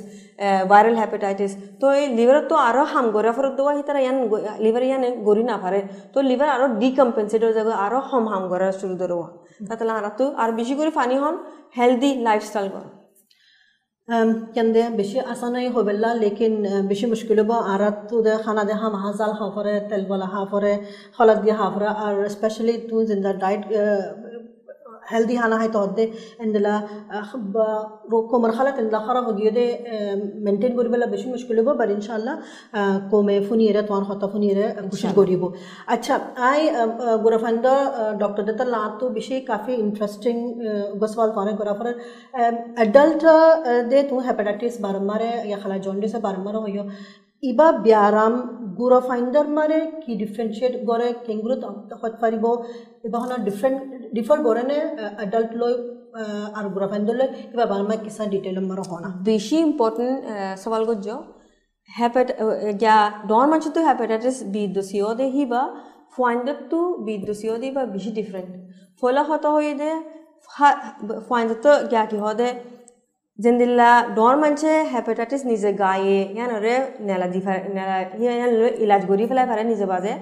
ভাইরাল 0.72 0.96
হেপাটাইটিস 1.02 1.52
তো 1.82 1.86
এই 2.00 2.06
লিভারতো 2.18 2.56
আরও 2.70 2.84
হাম 2.94 3.06
করে 3.16 3.30
ফরত 3.38 3.54
দেওয়া 3.58 3.72
হিতারা 3.78 4.00
ইয়ান 4.06 4.18
লিভার 4.66 4.84
ইয়ান 4.90 5.02
গড়ি 5.28 5.44
না 5.52 5.56
পারে 5.64 5.80
তো 6.14 6.18
লিভার 6.30 6.50
আরও 6.56 6.68
ডিকম্পেনসেট 6.84 7.42
হয়ে 7.46 7.56
যাবে 7.60 7.72
আরও 7.86 8.00
হম 8.10 8.24
হাম 8.32 8.44
করা 8.52 8.68
শুরু 8.82 8.96
দেওয়া 9.02 9.28
তাতে 9.70 9.84
আর 10.00 10.06
তো, 10.20 10.26
আর 10.42 10.50
বেশি 10.60 10.74
করে 10.80 10.92
ফানি 10.98 11.16
হন 11.24 11.36
হেলদি 11.78 12.10
লাইফস্টাইল 12.28 12.68
করা। 12.76 12.90
কেন্দে 14.55 14.83
বেশি 14.97 15.19
আসানাই 15.33 15.69
হবেলা 15.69 16.11
লেকিন 16.15 16.55
বেশি 16.89 17.07
মুশকিল 17.07 17.39
হব 17.43 17.51
আর 17.73 17.83
তো 18.09 18.17
দে 18.23 18.33
খানা 18.45 18.63
দে 18.65 18.75
হাম 18.75 18.95
হাজাল 18.97 19.33
হাফরে 19.39 19.75
هلدي 25.08 25.38
هانا 25.38 25.62
هاي 25.62 25.68
تهدي 25.68 26.12
عند 26.42 26.58
لا 26.58 26.82
خب 27.22 27.58
كو 28.10 28.40
مرحلة 28.40 28.70
عند 28.70 28.92
لا 28.92 29.00
خرا 29.00 29.30
هدي 29.30 29.50
ده 29.50 29.68
منتين 30.46 30.76
غوري 30.78 30.90
بلا 30.90 31.06
بشو 31.06 31.30
مشكلة 31.30 31.62
بو 31.62 31.74
بر 31.74 31.92
إن 31.92 32.02
شاء 32.02 32.18
الله 32.18 32.40
كو 33.12 33.22
ما 33.22 33.42
فوني 33.42 33.72
ره 33.72 33.82
توان 33.82 34.04
خطا 34.04 34.28
فوني 34.28 34.54
ره 34.54 34.88
كوشش 34.90 35.06
غوري 35.06 35.36
بو 35.36 35.52
अच्छा 35.90 36.16
आई 36.38 36.70
دكتور 37.24 37.38
डॉक्टर 38.20 38.44
दत्तल 38.50 38.72
नाथ 38.72 39.04
بشي 39.16 39.40
كافي 39.40 39.76
काफ़ी 39.92 40.02
غسوال 40.02 41.00
गसवाल 41.02 41.30
तौर 41.36 41.52
गुराफर 41.62 41.88
एडल्ट 42.86 43.26
दे 43.90 44.02
तू 44.10 44.20
हेपेटाइटिस 44.28 44.80
बारम्बार 44.82 45.22
या 45.52 45.58
खला 45.64 45.78
जॉन्डिस 45.88 46.16
बारम्बार 46.28 46.56
हो 46.56 46.66
ইবা 47.44 47.68
ব্যায়াম 47.86 48.34
গুড় 48.80 48.98
ফাইন্ডার 49.10 49.48
মারে 49.58 49.80
কি 50.04 50.12
ডিফারেন্সিয়েট 50.22 50.74
করে 50.90 51.08
কেংগুরুত 51.26 51.64
হত 52.02 52.14
পারিব 52.22 52.46
ইবা 53.08 53.18
হনা 53.22 53.36
ডিফারেন্ট 53.48 53.80
ডিফার 54.18 54.38
করে 54.48 54.62
এডাল্ট 55.26 55.52
লৈ 55.62 55.74
আর 56.58 56.66
গুড় 56.74 56.88
ফাইন্ডার 56.92 57.16
লৈ 57.20 57.28
কিবা 57.50 57.66
বারমা 57.72 57.96
কিসা 58.04 58.24
ডিটেল 58.34 58.56
মারো 58.70 58.84
হনা। 58.92 59.10
বেশি 59.30 59.56
ইম্পর্টেন্ট 59.68 60.18
সওয়াল 60.64 60.84
গজ্জ 60.90 61.08
হেপাট 61.90 62.28
যা 62.84 62.96
ডর 63.30 63.46
মানছ 63.52 63.66
তো 63.76 63.80
হেপাটাইটিস 63.88 64.38
বি 64.54 64.64
দসিও 64.76 65.10
দে 65.20 65.26
হিবা 65.36 65.62
ফাইন্ডার 66.16 66.58
তো 66.72 66.80
বি 67.06 67.16
দসিও 67.28 67.56
দে 67.62 67.68
বা 67.78 67.84
বেশি 67.96 68.12
ডিফারেন্ট 68.20 68.52
ফলা 69.00 69.24
হত 69.30 69.44
হয়ে 69.56 69.74
দে 69.82 69.90
ফাইন্ডার 71.30 71.58
তো 71.66 71.72
গা 71.94 72.02
কি 72.12 72.18
ജെന്തില്ല 73.40 73.82
ഡോർ 74.18 74.36
മനുഷ്യ 74.44 74.70
ഹെപ്പറ്റൈറ്റിസ് 74.92 75.46
നിജ 75.50 75.66
ഗായെ 75.82 76.20
ഞാൻ 76.38 76.48
নেলা 76.52 76.80
നെല 77.08 77.24
ദിഫ 77.34 77.48
നെല 77.76 77.90
ഞാൻ 78.40 78.50
ഇലാജ് 78.84 79.06
ഗരി 79.12 79.26
ফেলাই 79.30 79.46
পারে 79.52 79.64
নিজে 79.72 79.86
বাজে 79.92 80.14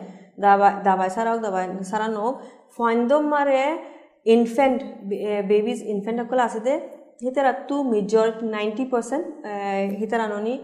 দাবা 0.45 0.69
দাবাই 0.87 1.09
সারাও 1.15 1.37
দাবাই 1.45 1.65
সারা 1.91 2.07
নোক 2.15 2.33
ফন্দম 2.77 3.23
মারে 3.33 3.61
ইনফেন্ট 4.35 4.79
বেবিজ 5.49 5.79
ইনফেন্ট 5.93 6.17
সকল 6.21 6.39
আছে 6.47 6.59
দে 6.67 6.75
হিতারা 7.21 7.51
তু 7.69 7.75
মেজর 7.91 8.27
নাইনটি 8.55 8.83
পার্সেন্ট 8.91 9.25
হিতারা 9.99 10.25
ননি 10.33 10.55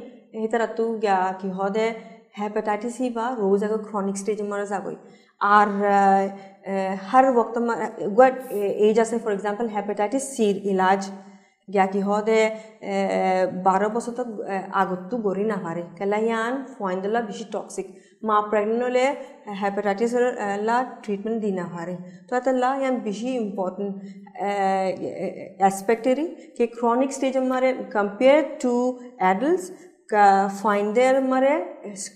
হিতারা 0.43 0.67
তু 0.77 0.85
গিয়া 1.03 1.17
কি 1.39 1.47
হদে 1.57 1.87
হেপাটাইটিস 2.39 2.93
হি 3.01 3.07
বা 3.17 3.25
রোজ 3.41 3.61
আগে 3.67 3.77
ক্রনিক 3.87 4.17
স্টেজ 4.21 4.39
মারা 4.51 4.65
যাবই 4.71 4.95
আর 5.51 5.67
হর 7.07 7.25
ওক্ত 7.33 7.55
গুড 8.17 8.35
এজ 8.85 8.95
আছে 9.03 9.15
ফর 9.23 9.31
এক্সাম্পল 9.37 9.65
হেপাটাইটিস 9.75 10.23
সির 10.33 10.55
ইলাজ 10.71 11.01
Yakihode 11.69 12.39
barobosoto 13.63 14.25
agotu 14.71 15.21
gorina 15.21 15.61
pare. 15.61 15.83
Kalayan 15.99 16.67
foindala 16.77 17.27
bishi 17.27 17.51
toxic. 17.51 17.87
Ma 18.23 18.49
pregnole 18.49 19.17
hepatitis 19.47 20.13
la 20.65 20.95
treatment 21.01 21.41
dina 21.41 21.69
pare. 21.69 21.97
तो 22.29 22.35
अतला 22.35 22.69
यान 22.81 22.95
बिशी 23.03 23.29
इम्पोर्टेंट 23.35 23.91
एस्पेक्ट 25.67 26.07
री 26.07 26.25
कि 26.57 26.65
क्रॉनिक 26.67 27.11
स्टेज 27.13 27.37
हमारे 27.37 27.71
कंपेयर 27.93 28.43
टू 28.61 28.73
एडल्ट 29.29 30.13
फाइंडर 30.61 31.15
हमारे 31.15 31.57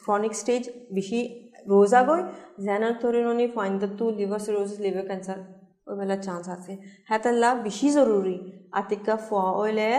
क्रॉनिक 0.06 0.34
स्टेज 0.36 0.70
बिशी 0.94 1.22
रोजा 1.70 2.02
गोई 2.10 2.22
जैनर 2.66 2.94
थोड़ी 3.04 3.20
उन्होंने 3.20 3.48
finder 3.56 3.96
to 4.00 4.10
liver 4.18 4.40
cirrhosis 4.48 4.80
liver 4.80 5.08
cancer 5.08 5.38
ওই 5.88 5.96
মেলা 6.00 6.18
চান্স 6.26 6.46
আছে 6.56 6.74
হ্যাঁ 7.08 7.22
বেশি 7.66 7.88
জরুরি 7.92 8.38
আতিকা 8.74 9.16
ফোয়া 9.26 9.48
ওইলে 9.62 9.90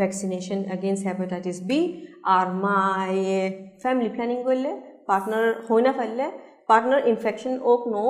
ভ্যাকসিনেশন 0.00 0.58
এগেইনস্ট 0.74 1.04
হেপাটাইটিস 1.08 1.58
বি 1.68 1.80
আর 2.34 2.46
মা 2.64 2.78
এ 3.10 3.38
ফ্যামিলি 3.82 4.10
প্ল্যানিং 4.16 4.38
করলে 4.48 4.70
পার্টনার 5.08 5.44
হই 5.66 5.80
না 5.86 5.92
ফেললে 5.98 6.26
পার্টনার 6.68 7.00
ইনফেকশন 7.12 7.54
ওক 7.64 7.82
নো 7.94 8.04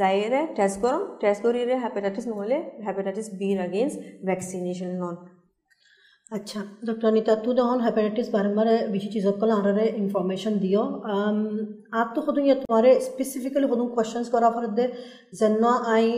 যাইয়েরে 0.00 0.40
টেস্ট 0.56 0.76
করম 0.82 1.02
টেস্ট 1.20 1.40
করিয়ে 1.44 1.76
হেপাটাইটিস 1.84 2.24
নহলে 2.30 2.58
হেপাটাইটিস 2.86 3.26
বির 3.40 3.58
এগেইনস্ট 3.66 3.98
ভ্যাকসিনেশন 4.28 4.90
ল'ন 5.00 5.14
अच्छा 6.31 6.61
डॉक्टर 6.85 7.07
अनिता 7.07 7.33
तू 7.35 7.53
दहन 7.53 7.81
हेपेटाइटिस 7.83 8.29
बारे 8.31 8.49
में 8.49 8.91
विशेष 8.91 9.11
चीज़ों 9.13 9.31
को 9.39 9.45
लारे 9.45 9.85
इन्फॉर्मेशन 9.87 10.57
दियो 10.59 10.81
आप 11.93 12.11
तो 12.15 12.21
खुद 12.21 12.37
ये 12.39 12.53
तुम्हारे 12.55 12.93
स्पेसिफिकली 12.99 13.67
खुद 13.67 13.79
क्वेश्चंस 13.95 14.29
करा 14.35 14.49
फर 14.49 14.67
दे 14.77 14.85
जन्ना 15.39 15.71
I 15.93 16.11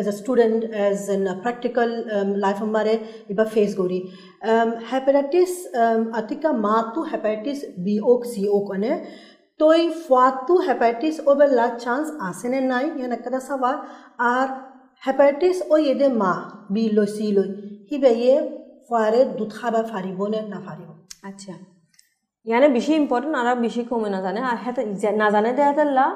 as 0.00 0.08
a 0.08 0.10
student 0.16 0.64
as 0.64 1.08
an 1.10 1.26
practical 1.42 1.92
life 2.36 2.56
हमारे 2.60 2.94
इबा 3.30 3.44
फेस 3.52 3.76
गोरी 3.76 3.98
हेपेटाइटिस 4.90 5.54
अतिका 6.20 6.52
मा 6.56 6.80
तू 6.96 7.04
हेपेटाइटिस 7.10 7.62
बी 7.80 7.98
ओक 8.14 8.24
सी 8.30 8.46
ओक 8.56 8.72
अने 8.74 8.96
तोय 9.60 9.88
फातु 10.00 10.56
हेपेटाइटिस 10.62 11.20
ओबेला 11.26 11.68
चांस 11.76 12.10
आसेने 12.30 12.60
नाई 12.64 12.90
या 13.02 13.12
नकदा 13.14 13.38
सवाल 13.44 13.78
आर 14.30 14.50
हेपेटाइटिस 15.02 15.62
ओ 15.70 15.76
येदे 15.84 16.08
मा 16.16 16.32
बी 16.72 16.88
लो 16.90 17.04
सी 17.14 17.30
लो 17.32 17.46
ही 17.92 17.98
बे 17.98 18.12
ये 18.16 18.34
ফারে 18.40 18.60
দুধ 18.62 18.65
খাবার 19.57 19.83
ফারিব 19.91 20.19
নে 20.33 20.39
না 20.53 20.59
ফারিব 20.65 20.89
আচ্ছা 21.29 21.53
ইয়ানে 22.45 22.67
বেশি 22.77 22.93
ইম্পর্টেন্ট 23.01 23.35
আর 23.39 23.47
বেশি 23.65 23.81
কমে 23.89 24.09
নাজানে 24.15 24.41
আর 24.49 24.57
হেতে 24.63 24.81
নাজানে 25.21 25.51
দেয়া 25.57 25.73
তেল্লা 25.77 26.07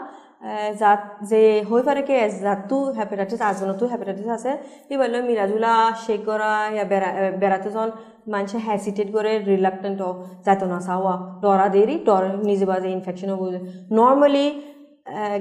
জাত 0.82 1.02
যে 1.30 1.42
হৈ 1.70 1.82
পারে 1.88 2.02
কে 2.10 2.16
জাতটো 2.40 2.78
হেপাটাইটিস 2.98 3.42
আজনতো 3.50 3.84
হেপাটাইটিস 3.92 4.28
আছে 4.38 4.52
ই 4.90 4.96
বলল 5.02 5.16
মিরাজুলা 5.30 5.74
শেক 6.04 6.22
করা 6.30 6.52
ইয়া 6.76 6.86
বেড়া 6.92 7.10
বেড়াতে 7.42 7.68
যখন 7.70 7.92
মানুষে 8.34 8.58
হ্যাসিটেট 8.68 9.08
করে 9.16 9.32
রিলাক্টেন্ট 9.52 10.00
যাইতো 10.46 10.66
না 10.72 10.80
চাওয়া 10.88 11.14
ডরা 11.42 11.68
দেরি 11.76 11.96
ডর 12.08 12.24
নিজে 12.50 12.66
বাজে 12.72 12.90
ইনফেকশন 12.98 13.30
হব 13.34 13.44
নর্মালি 13.98 14.46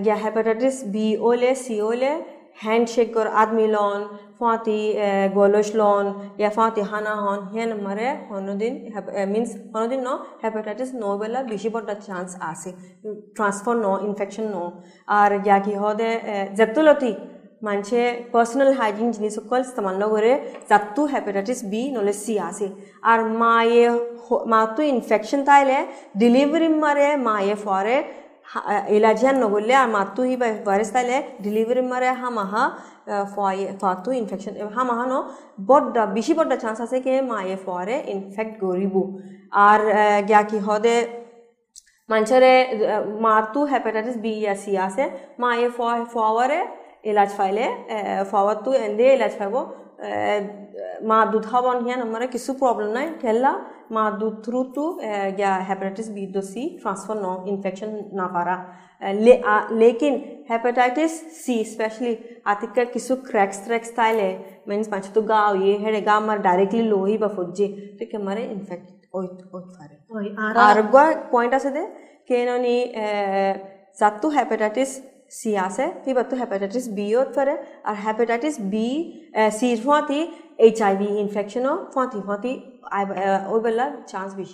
গিয়া 0.05 0.16
হেপাটাইটিস 0.23 0.77
বি 0.95 1.07
ওলে 1.23 1.51
সি 1.64 1.75
ওলে 1.90 2.12
ہینڈ 2.57 2.89
شیک 2.89 3.13
کر 3.15 3.27
آدمی 3.43 3.67
لون 3.67 4.03
فاتی 4.39 4.95
گولوش 5.35 5.75
لون 5.75 6.13
یا 6.39 6.49
فاتی 6.55 6.83
ہانا 6.91 7.15
ہون 7.15 7.47
ہین 7.53 7.73
مرے 7.83 8.13
ہنودین 8.31 8.79
مینس 9.29 9.57
ہنودین 9.75 10.05
نو 10.05 10.17
ہیپاٹائٹس 10.45 10.95
نو 10.95 11.17
بلا 11.19 11.43
بیشی 11.51 11.69
بڑا 11.69 11.95
چانس 11.97 12.37
آسی 12.51 12.71
ٹرانسفر 13.37 13.75
نو 13.77 13.95
انفیکشن 13.97 14.51
نو 14.51 14.69
اور 15.17 15.39
یا 15.47 15.59
کی 15.65 15.77
ہو 15.77 15.93
دے 15.99 16.17
جتلتی 16.57 17.15
মানুষে 17.63 18.03
পার্সোনাল 18.33 18.71
হাইজিন 18.77 19.09
জিনিস 19.17 19.33
সকল 19.39 19.61
ইস্তেমাল 19.65 20.03
করে 20.05 20.33
যাতু 20.71 21.03
হেপাটাইটিস 21.13 21.61
বি 21.73 21.83
নলে 21.97 22.15
সি 22.23 22.35
আসে 22.49 22.69
আর 23.11 23.19
মায়ে 23.41 23.85
মাতু 24.53 24.81
ইনফেকশন 24.93 25.41
তাইলে 25.49 25.77
ডেলিভারি 26.23 26.69
মারে 26.85 27.09
মায়ে 27.27 27.55
ফরে 27.65 27.97
علاجيا 28.57 29.33
نقول 29.33 29.69
لها 29.69 29.87
ما 29.87 30.05
توهي 30.17 30.37
بفيروس 30.37 30.93
تاله 30.93 31.25
delivery 31.43 31.83
مره 31.93 32.13
همها 32.13 32.75
فاي 33.37 33.79
فاتو 33.79 34.13
infection 34.13 34.53
همها 34.79 35.05
نو 35.07 35.25
بود 35.59 35.99
بيشي 35.99 36.35
بود 36.35 36.53
chance 36.63 36.81
আছে 36.81 36.99
কে 37.07 37.15
মায়ে 37.31 37.57
ফরে 37.67 37.97
infect 38.15 38.55
গরিবু 38.63 39.03
আর 39.67 39.81
গিয়া 40.29 40.43
কি 40.51 40.59
হদে 40.67 40.97
মানুষরে 42.09 42.53
মাতু 43.25 43.61
হেপাটাইটিস 43.73 44.17
বি 44.25 44.33
ইয়া 44.43 44.55
সি 44.63 44.73
আছে 44.87 45.05
মায়ে 45.43 45.69
ফওয়ারে 46.15 46.61
এলাজ 47.11 47.31
ফাইলে 47.39 47.67
ফওয়ার 48.31 48.57
তু 48.65 48.71
এন্ডে 48.87 49.07
এলাজ 49.17 49.33
ফাইব 49.41 49.55
ma 50.01 51.25
dudhabon 51.27 51.87
hian 51.87 52.01
amara 52.01 52.29
kisu 52.29 52.59
problem 52.59 52.95
nai 52.95 53.09
kella 53.23 53.53
ma 53.91 54.11
dudru 54.21 54.75
tu 54.75 54.99
ya 55.39 55.59
hepatitis 55.71 56.09
B 56.15 56.27
दो 56.27 56.41
तो 56.41 56.47
सी 56.47 56.69
ट्रांसफ़र 56.83 57.23
no 57.23 57.33
infection 57.47 57.91
ना 58.15 58.33
para 58.37 58.57
ले 59.03 59.37
आ, 59.41 59.61
लेकिन 59.73 60.15
हेपेटाइटिस 60.51 61.13
सी 61.45 61.63
स्पेशली 61.65 62.17
आतिका 62.47 62.85
किसु 62.85 63.15
क्रैक्स 63.29 63.65
ट्रैक्स 63.67 63.93
था 63.99 64.11
ले 64.13 64.29
मीन्स 64.69 64.89
पाँच 64.89 65.11
तो 65.15 65.23
गाँव 65.31 65.63
ये 65.67 65.77
है 65.85 66.01
गाँव 66.01 66.27
मार 66.27 66.39
डायरेक्टली 66.49 66.83
लो 66.83 67.05
ही 67.05 67.17
बफुज्जे 67.19 67.69
ठीक 68.01 68.15
है 68.15 68.23
मारे 68.25 68.43
इन्फेक्ट 68.45 69.07
ओत 69.15 69.49
पॉइंट 69.53 70.57
आ 71.55 71.61
සියාස 75.31 75.79
තිබත්තු 76.05 76.37
හැපටටිස් 76.37 76.88
බියෝත් 76.95 77.37
වර 77.37 77.51
හැපටටිස් 78.05 78.57
B 78.73 78.83
සීර්වාති 79.51 80.21
HIV 80.69 81.03
इन्फेक्शनों 81.19 81.77
फोती 81.95 82.21
फोती 82.27 82.55
ओबला 83.57 83.88
चांस 84.09 84.35
भी 84.35 84.47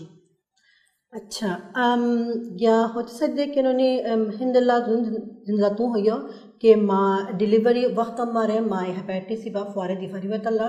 अच्छा 1.12 1.49
या 2.61 2.77
होते 2.95 3.12
सद्य 3.12 3.47
कि 3.47 3.61
उन्होंने 3.61 3.89
हिंदला 4.39 4.79
जिंदला 4.89 5.69
तो 5.79 5.87
हो 5.93 6.17
कि 6.62 6.75
माँ 6.83 7.37
डिलीवरी 7.38 7.85
वक्त 7.95 8.21
मारे 8.35 8.59
माए 8.62 8.92
हेपेटिस 8.92 9.47
इबा 9.47 9.62
फुआरे 9.75 9.97
दिफारी 9.97 10.38
तल्ला। 10.45 10.66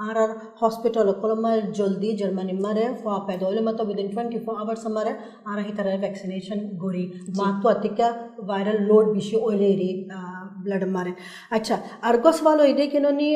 आर 0.00 0.18
आर 0.18 0.30
हॉस्पिटल 0.62 1.12
को 1.20 1.34
मार 1.42 1.60
जल्दी 1.76 2.12
जर्मनी 2.16 2.52
मारे 2.60 2.88
फुआ 3.02 3.18
पैदल 3.28 3.62
मत 3.64 3.80
with 3.86 3.98
in 3.98 4.08
twenty 4.10 4.38
four 4.38 4.60
hours 4.60 4.86
मारे 4.96 5.10
आर 5.48 5.58
ही 5.58 5.72
तरह 5.72 5.96
वैक्सीनेशन 6.00 6.68
गोरी। 6.80 7.04
माँ 7.38 7.52
तो 7.62 7.68
अतिका 7.68 8.08
वायरल 8.50 8.82
लोड 8.84 9.12
बिशी 9.14 9.36
ओले 9.38 9.74
ব্লাড 10.64 10.82
মারে। 10.96 11.12
আচ্ছা 11.56 11.74
আর 12.06 12.14
গস 12.24 12.38
ভালো 12.46 12.62
এটাই 12.72 12.88
কেননি 12.94 13.28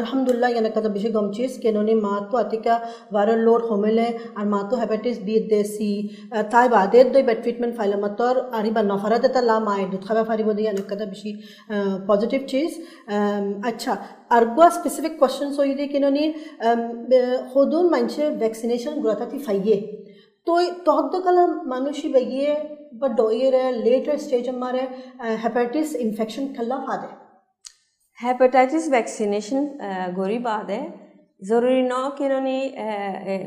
আলহামদুলিল্লাহ 0.00 0.48
ইয়ানে 0.52 0.70
কাজ 0.76 0.86
বেশি 0.96 1.08
গম 1.16 1.26
চিজ 1.36 1.52
কেননি 1.62 1.94
মা 2.04 2.14
তো 2.30 2.34
আতিকা 2.44 2.74
ভাইরাল 3.14 3.40
লোড 3.46 3.62
হোমেলে, 3.68 4.08
আর 4.38 4.44
মা 4.52 4.60
তো 4.70 4.74
হেপাটাইটিস 4.80 5.18
বি 5.26 5.34
দেসি 5.52 5.92
তাই 6.52 6.66
বাদে 6.74 7.00
দই 7.14 7.22
বেড 7.28 7.38
ট্রিটমেন্ট 7.44 7.74
ফাইলে 7.78 7.96
মাত্র 8.04 8.34
আর 8.56 8.64
বা 8.76 8.82
নফারাতে 8.90 9.28
তা 9.34 9.40
লা 9.50 9.56
দুধ 9.92 10.02
খাবার 10.08 10.24
ফারিব 10.28 10.48
দিয়ে 10.58 10.68
অনেক 10.74 10.86
কথা 10.90 11.06
বেশি 11.12 11.30
পজিটিভ 12.10 12.40
চিজ 12.50 12.72
আচ্ছা 13.70 13.92
আর 14.34 14.42
গোয়া 14.56 14.68
স্পেসিফিক 14.78 15.14
কোয়েশ্চেন্স 15.20 15.52
হইলে 15.60 15.84
কেননি 15.92 16.24
হদুন 17.52 17.84
মানুষের 17.94 18.28
ভ্যাকসিনেশন 18.42 18.94
গুড়াতাতি 19.02 19.36
ফাইয়ে। 19.46 19.76
तो 20.46 20.60
तोहदकल 20.86 21.36
तो 21.36 21.68
मानुषी 21.70 22.08
बगिए 22.12 22.54
बडोयर 23.02 23.54
है 23.54 23.70
लेटर 23.74 24.16
स्टेज 24.18 24.48
हमारे 24.48 24.80
हेपेटाइटिस 25.42 25.94
इन्फेक्शन 25.96 26.46
खल्ला 26.54 26.76
फाद। 26.86 27.00
दे 27.00 28.26
हेपेटाइटिस 28.26 28.88
वैक्सीनेशन 28.90 29.68
गोरी 30.16 30.38
बात 30.40 30.70
है। 30.70 30.82
ज़रूरी 31.42 31.82
ना 31.82 32.00
कि 32.18 32.24
इन्होंने 32.24 32.58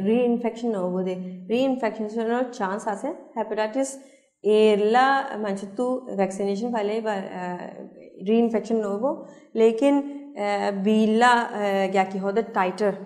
री 0.06 0.20
इन्फेक्शन 0.24 0.70
ना 0.70 0.80
हो 0.80 1.02
दे। 1.04 1.14
री 1.50 1.60
इन्फेक्शन 1.64 2.08
से 2.08 2.42
चांस 2.50 2.88
आसे 2.88 3.08
हेपेटाइटिस 3.38 3.96
एला 4.44 5.08
मंच 5.44 5.64
तू 5.78 5.86
वैक्सीनेशन 6.18 6.74
पहले 6.74 7.00
री 8.28 8.38
इन्फेक्शन 8.40 8.76
ना 8.78 8.88
हो 9.04 9.12
लेकिन 9.56 10.02
बीला 10.84 11.34
क्या 11.92 12.04
कि 12.04 12.18
होता 12.18 12.42
टाइटर 12.56 12.98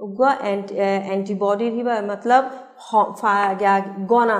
उगवा 0.00 0.32
एंटीबॉडी 0.44 1.70
थी 1.70 1.82
मतलब 1.82 2.58
क्या 3.59 3.73
गना 4.07 4.39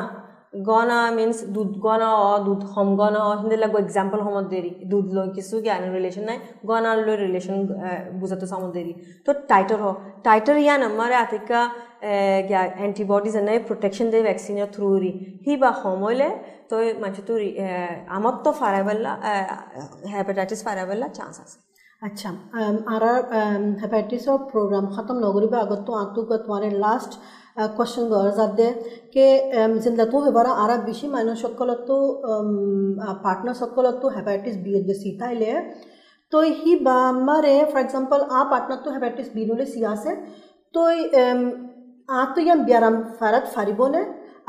গনা 0.68 1.00
মিনস 1.18 1.38
দুধ 1.56 1.72
গনা 1.86 2.10
অ 2.24 2.32
দুধ 2.46 2.62
হম 2.74 2.90
গনা 3.02 3.20
অ 3.22 3.32
হিন্দে 3.42 3.58
লাগো 3.64 3.78
এক্সাম্পল 3.80 4.20
সমত 4.26 4.46
দেরি 4.54 4.72
দুধ 4.92 5.08
লৈ 5.16 5.28
কিছু 5.38 5.56
জ্ঞান 5.66 5.82
রিলেশন 5.96 6.24
নাই 6.30 6.38
গনার 6.70 6.98
লৈ 7.06 7.16
রিলেশন 7.18 7.56
বুঝাতে 8.20 8.46
সমত 8.54 8.72
দেরি 8.78 8.94
তো 9.26 9.32
টাইটার 9.50 9.80
হ 9.84 9.88
টাইটার 10.26 10.58
ইয়ান 10.66 10.82
আমার 10.90 11.12
আতিকা 11.24 11.60
এন্টিবডিজ 12.86 13.36
এনে 13.38 13.54
প্রোটেকশন 13.68 14.08
দে 14.14 14.18
ভ্যাকসিনের 14.22 14.68
থ্রু 14.76 14.88
রি 15.04 15.12
হি 15.46 15.54
বা 15.62 15.70
সময়লে 15.84 16.30
তো 16.70 16.76
মানুষ 17.02 17.20
তো 17.28 17.34
আমার 18.16 18.34
তো 18.46 18.50
ফারাবেলা 18.62 19.12
হেপাটাইটিস 20.14 20.60
ফারাবেলা 20.68 21.08
চান্স 21.20 21.38
আছে 21.46 21.58
अच्छा 22.02 22.30
आरा 22.88 23.12
हेपेटिसर 23.82 24.38
प्रोग्राम 24.50 24.86
ख़त्म 24.96 25.16
नगरी 25.20 25.48
আগত 25.58 25.80
তো 25.88 25.92
আতু 25.96 26.22
তোমার 26.34 26.64
লাস্ট 26.80 27.12
কোশ্চন 27.77 28.05
দর্জারদের 28.13 28.73
কে 29.15 29.27
জিন্দাতু 29.85 30.17
এবার 30.31 30.47
আর 30.63 30.71
বেশি 30.89 31.07
মানুষ 31.17 31.37
সকলত 31.45 31.89
পার্টনার 33.25 33.57
সকলত 33.63 34.03
হেপাটাইটিস 34.17 34.57
বি 34.65 34.71
দে 34.89 34.95
সিতাইলে 35.03 35.51
তো 36.33 36.39
হি 36.59 36.73
বামারে 36.87 37.55
ফর 37.71 37.81
এক্সাম্পল 37.81 38.19
আ 38.39 38.41
পার্টনার 38.53 38.81
তো 38.85 38.89
হেপাটাইটিস 38.95 39.29
বি 39.37 39.43
নলে 39.49 39.67
সি 39.73 39.81
আছে 39.95 40.11
তো 40.75 40.81
আ 42.09 42.21
তো 42.35 42.39
ইয়াম 42.47 42.61
বিয়ারাম 42.69 42.95
ফারাত 43.19 43.45
ফারিবনে 43.55 44.03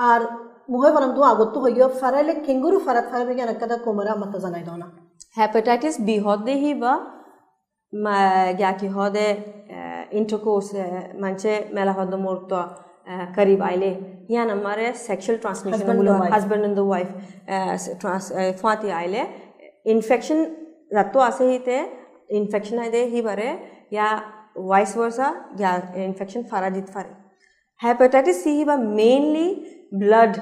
আর 0.09 0.21
মুহে 0.69 0.89
বরাম 0.95 1.11
তো 1.17 1.21
আগত 1.23 1.53
হই 1.63 1.71
গিয়া 1.77 1.89
ফারাইলে 2.01 2.33
কেঙ্গুরু 2.45 2.77
ফারাত 2.85 3.05
ফারাবে 3.11 3.33
কেন 3.39 3.49
কথা 3.61 3.75
কোমরা 3.85 4.13
মত 4.21 4.33
জানাই 4.43 4.63
দাও 4.67 4.77
না। 4.83 4.87
হেপাটাইটিস 5.37 5.95
বি 6.07 6.15
হদে 6.25 6.53
হি 6.63 6.71
বা 6.83 6.93
গ্যাকি 8.59 8.87
হদে 8.95 9.27
ইন্টারকোর্স 10.11 10.67
মানছে 11.21 11.51
মেলা 11.73 11.93
হদ 11.97 12.11
মুহূর্ত 12.23 12.51
करीब 13.35 13.61
आइले 13.63 13.89
यहाँ 14.31 14.47
हमारे 14.49 14.91
sexual 14.97 15.37
transmission 15.37 16.07
husband 16.33 16.63
and 16.63 16.75
the 16.75 16.79
wife 16.79 17.07
trans 18.01 18.31
फाती 18.61 18.89
आइले 18.99 19.23
इन्फेक्शन 19.91 20.45
रत्तो 20.93 21.19
आसे 21.19 21.51
ही 21.51 21.57
ते 21.65 21.79
इन्फेक्शन 22.37 22.79
है 22.79 22.89
दे 22.91 23.03
ही 23.05 23.21
बारे. 23.21 23.47
या 23.93 24.07
वाइस 24.57 24.95
वर्सा 24.97 25.27
या 25.59 25.75
इन्फेक्शन 26.03 26.43
फारा 26.51 26.69
दित 26.69 26.89
फारे. 26.89 27.09
हेपेटाइटिस 27.81 28.43
सी 28.43 28.49
ही 28.49 28.63
बा 28.65 28.75
मेनली 28.77 29.49
ब्लड 29.93 30.35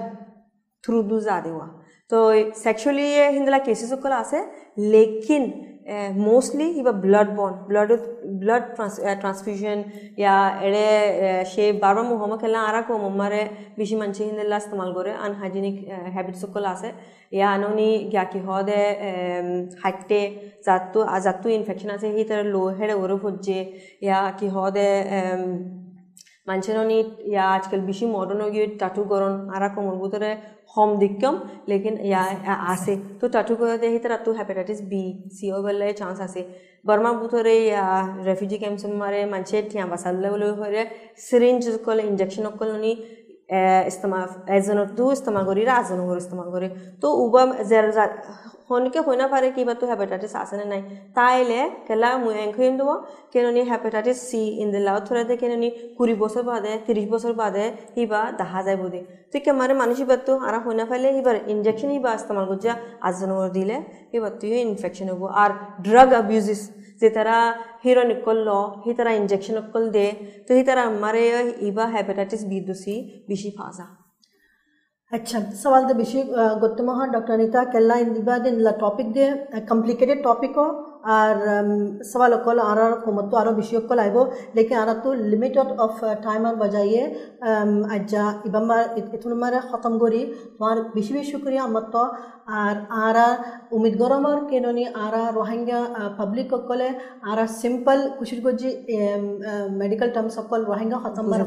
थ्रू 0.83 1.01
दू 1.03 1.19
ज़्यादा 1.19 1.49
हुआ 1.49 1.65
तो 2.11 2.19
सेक्सुअली 2.55 3.03
ये 3.03 3.29
हिंदला 3.31 3.57
केसेस 3.65 3.91
को 4.01 4.09
आसे 4.13 4.39
लेकिन 4.79 5.51
मोस्टली 6.15 6.65
ये 6.65 6.91
blood 7.01 7.29
borne 7.35 7.53
blood 7.67 7.91
blood 8.39 8.63
transfusion 8.75 9.83
या 10.19 10.35
एडे 10.63 11.43
शे 11.51 11.71
बारबा 11.81 12.03
मुहम 12.09 12.35
खेलना 12.37 12.61
आरा 12.63 12.81
को 12.89 12.97
मम्मारे 12.99 13.43
बेशी 13.77 13.95
मंचे 13.95 14.23
हिंदला 14.23 14.57
इस्तेमाल 14.57 14.93
करे 14.93 15.11
अनहाइजीनिक 15.27 15.87
हैबिट्स 16.15 16.43
को 16.53 16.59
लासे 16.59 16.93
या 17.33 17.53
अनोनी 17.53 17.89
क्या 18.11 18.23
कि 18.33 18.39
हदे 18.47 18.79
हाइटे 19.83 20.21
जातु 20.65 21.05
जातु 21.23 21.49
इन्फेक्शन 21.49 21.89
आसे 21.89 22.15
ही 22.15 22.23
तरह 22.31 22.51
लो 22.53 22.67
हेडे 22.79 22.93
ओरो 23.03 23.17
भुज्जे 23.25 23.61
या 24.03 24.29
कि 24.39 24.47
हदे 24.57 24.89
মানুহজননি 26.49 26.97
ইয়াৰ 27.31 27.49
আজিকালি 27.57 27.83
বেছি 27.89 28.03
মডাৰ্ণ 28.15 28.41
হৈ 28.45 28.51
গৈ 28.55 28.65
তাতুকৰণ 28.83 29.33
আৰু 29.55 29.67
কমলগুটৰে 29.75 30.31
সম 30.73 30.89
দিক্ষম 31.03 31.35
লেকিন 31.69 31.95
ইয়াৰ 32.09 32.29
আছে। 32.73 32.93
তো 33.19 33.25
তাতুকৰণতে 33.35 33.85
সেই 33.93 34.01
তাতো 34.03 34.29
হেপেটাইটিছ 34.39 34.79
বি 34.91 35.03
চি 35.35 35.45
অ' 35.55 35.61
গ'লে 35.65 35.87
চান্স 35.99 36.17
আছে। 36.27 36.41
ব্ৰহ্মপুত্ৰৰে 36.85 37.55
ৰেফিউজি 38.27 38.57
কেম্পছমাৰে 38.63 39.19
মানুহে 39.33 39.59
ঠিয়া 39.69 39.85
বাচালে 39.91 40.27
বুলি 40.33 40.47
হ'লে 40.59 40.81
চিৰিঞ্জ 41.27 41.63
কলে 41.85 42.01
ইঞ্জেকশ্যন 42.09 42.45
অকল 42.51 42.69
নি 42.83 42.91
ইস্তেমাল 43.91 44.23
এজনতো 44.57 45.03
ইস্তেমাল 45.17 45.43
কৰি 45.49 45.61
ৰাজজনকৰ 45.71 46.17
ইস্তেমাল 46.23 46.47
কৰে। 46.55 46.67
তো 47.01 47.07
উবাম 47.25 47.49
শনিকে 48.69 48.99
হৈ 49.05 49.15
নাপাৰে 49.21 49.47
কিবা 49.55 49.73
তো 49.75 49.85
হেপাটাইটিছ 49.89 50.33
আছেনে 50.35 50.65
নাই 50.71 50.81
তাইলে 51.15 51.59
কেলা 51.87 52.09
মই 52.17 52.33
এংখুইন 52.43 52.73
দিব 52.79 52.89
কেননি 53.33 53.61
হেপাটাইটিছ 53.69 54.17
চি 54.29 54.41
ইন 54.61 54.67
দিলা 54.73 54.91
থৰে 55.07 55.23
দে 55.29 55.35
কেননি 55.41 55.69
কুড়ি 55.97 56.13
বছর 56.23 56.43
বাদে 56.49 56.73
তিরিশ 56.85 57.05
বছর 57.13 57.31
বাদে 57.41 57.65
হিবা 57.95 58.21
দেখা 58.39 58.59
যায় 58.65 58.77
বোধে 58.81 59.01
তুই 59.31 59.39
কেমারে 59.45 59.73
মানুষ 59.81 59.97
হিবার 60.01 60.19
তো 60.27 60.33
আর 60.47 60.55
হৈ 60.63 60.73
নাপাইলে 60.79 61.09
হিবার 61.17 61.35
ইনজেকশন 61.53 61.89
হিবা 61.95 62.09
ইস্তেমাল 62.17 62.45
করছে 62.49 62.69
আজনর 63.07 63.47
দিলে 63.57 63.77
হিবার 64.11 64.31
তুই 64.39 64.49
ইনফেকশন 64.67 65.07
হব 65.11 65.23
আর 65.41 65.51
ড্রাগ 65.85 66.09
অ্যাবিউজিস 66.15 66.61
যে 67.01 67.07
তারা 67.09 67.37
হিরো 67.83 68.03
নিকল 68.11 68.37
ল 68.47 68.49
সি 68.81 68.91
তারা 68.97 69.11
ইনজেকশন 69.19 69.55
অকল 69.61 69.83
দে 69.95 70.07
তো 70.45 70.49
সি 70.55 70.63
তারা 70.69 70.81
আমারে 70.89 71.23
ইবা 71.67 71.85
হেপাটাইটিস 71.93 72.41
বি 72.49 72.57
দুসি 72.67 72.95
বেশি 73.29 73.49
ফাঁসা 73.57 73.87
अच्छा 75.11 75.39
सवाल 75.59 75.85
तो 75.89 75.93
बेशी 75.93 76.21
गोत्तम 76.61 76.89
डॉक्टर 77.11 77.33
अनिता 77.33 77.63
केल्ला 77.73 77.95
इन 77.97 78.13
दिबा 78.13 78.37
दिन 78.39 78.59
ला 78.61 78.71
टॉपिक 78.79 79.11
दे 79.13 79.29
कॉम्प्लिकेटेड 79.69 80.23
टॉपिक 80.23 80.57
हो। 80.57 80.65
আর 81.17 81.35
সওয়াল 82.11 82.31
অকল 82.37 82.57
আর 82.69 82.79
কমতো 83.05 83.35
আরও 83.41 83.51
বেশি 83.59 83.73
অকল 83.81 83.97
আইব। 84.05 84.17
লেকিন 84.55 84.77
আর 84.81 84.89
তো 85.03 85.09
লিমিটেড 85.31 85.69
অফ 85.85 85.93
টাইমার 86.23 86.55
বাজাইয়ে 86.61 87.03
আজ্জা 87.95 88.23
ইবাম্বার 88.49 88.81
ইথুনমারে 89.15 89.59
খতম 89.69 89.93
করি 90.03 90.21
তোমার 90.55 90.77
বেশি 90.95 91.11
বেশি 91.17 91.29
শুক্রিয়া 91.33 91.63
আমার 91.69 91.85
তো 91.93 92.03
আর 92.59 92.75
আরা 93.07 93.27
উমিদ 93.71 93.95
গরমর 94.01 94.37
কেননি 94.49 94.83
আরা 95.05 95.23
রোহিঙ্গা 95.37 95.79
পাবলিক 96.17 96.49
অকলে 96.57 96.89
আরা 97.31 97.45
সিম্পল 97.61 97.97
কুশির 98.17 98.41
গজি 98.45 98.69
মেডিকেল 99.81 100.09
টার্মস 100.15 100.35
অকল 100.41 100.61
রোহিঙ্গা 100.71 100.97
খতম 101.03 101.25
মার 101.31 101.41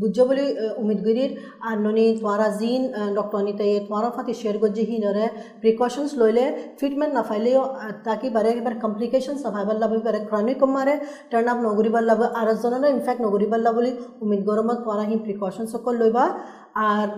বুঝ 0.00 0.16
বলি 0.28 0.46
উমিদ 0.82 1.00
গরির 1.06 1.30
আর 1.68 1.76
ননি 1.84 2.04
তোমারা 2.18 2.46
জিন 2.60 2.82
ডক্টর 3.18 3.40
নিতে 3.48 3.66
তোমার 3.86 4.04
ফাতি 4.16 4.32
শেয়ার 4.40 4.56
গজি 4.62 4.82
হিনরে 4.90 5.24
প্রিকশনস 5.62 6.12
লইলে 6.20 6.44
ট্রিটমেন্ট 6.78 7.12
না 7.16 7.22
ফাইলেও 7.28 7.62
ತಾಕಿ 8.06 8.28
ಬರೆಗೆ 8.36 8.62
ಬರ 8.66 8.74
ಕಾಂಪ್ಲಿಕೇಶನ್ಸ್ 8.82 9.44
ಭಾಗಲ್ಲ 9.56 9.84
ಬರೆ 10.06 10.20
ಕ್ರಾನಿಕ್ 10.28 10.60
ಕುಮಾರೆ 10.62 10.94
ಟರ್ನ್ 11.32 11.50
ಅಪ್ 11.52 11.62
নগরিবার 11.68 12.04
লাভ 12.10 12.20
আর 12.40 12.48
জননা 12.64 12.88
ইনফ্যাক্ট 12.94 13.20
নগরিবার 13.26 13.60
লাভ 13.66 13.74
বলে 13.78 13.90
উমিদ 14.22 14.42
গরমত 14.48 14.78
পরা 14.86 15.04
হি 15.10 15.16
প্রিকশন 15.24 15.66
সকল 15.74 15.94
লইবা 16.02 16.24
আর 16.86 17.08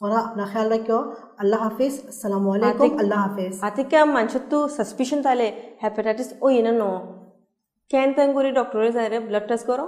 পরা 0.00 0.18
আপনা 0.20 0.44
খেয়াল 0.52 0.68
রাখিও 0.74 1.00
আল্লাহ 1.42 1.58
হাফিজ 1.66 1.94
আসসালামু 2.10 2.48
আলাইকুম 2.56 2.90
আল্লাহ 3.02 3.18
হাফিজ 3.24 3.54
আতিকা 3.68 4.00
মানছতু 4.16 4.58
সাসপিশন 4.76 5.18
তালে 5.26 5.48
হেপাটাইটিস 5.82 6.28
ও 6.44 6.46
ইনা 6.58 6.72
নো 6.80 6.90
কেন 7.90 8.08
তেঙ্গুরি 8.16 8.50
ডক্টরে 8.58 8.90
যাইরে 8.96 9.18
ব্লাড 9.28 9.44
টেস্ট 9.50 9.66
করো 9.70 9.86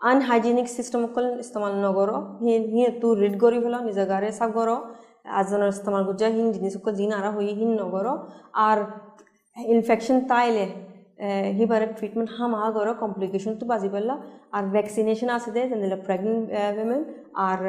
আনহাইজিনিক 0.00 0.66
সিস্টেম 0.76 1.02
কল 1.14 1.26
ইস্তেমাল 1.44 1.72
নগরো 1.84 2.16
হি 2.40 2.52
হি 2.72 2.82
তু 3.02 3.08
রিড 3.20 3.34
করি 3.42 3.58
হলো 3.64 3.78
নিজ 3.86 3.98
গারে 4.10 4.28
সাফ 4.38 4.50
করো 4.58 4.76
azonarstama 5.24 6.04
गुजा 6.04 6.28
hin 6.28 6.52
जिन 6.52 6.70
सुख 6.70 6.88
jin 6.94 7.12
आरा 7.12 7.34
हुई 7.34 7.54
hin 7.54 7.76
नगर 7.80 8.06
आर 8.60 8.86
इनफेक्शन 9.56 10.26
taile 10.28 10.66
हि 11.56 11.66
बारे 11.66 11.86
ट्रिटमेंट 11.88 12.30
हम 12.36 12.54
आ 12.54 12.68
गर 12.74 12.92
कम्प्लिकेशन 13.00 13.54
तो 13.54 13.66
बाजी 13.66 13.88
बल्ला 13.88 14.14
आर 14.54 14.64
वैक्सीनेशन 14.70 15.28
आ 15.30 15.36
सदे 15.44 15.66
general 15.68 15.94
pregnant 16.06 16.48
women 16.78 17.04
are 17.38 17.60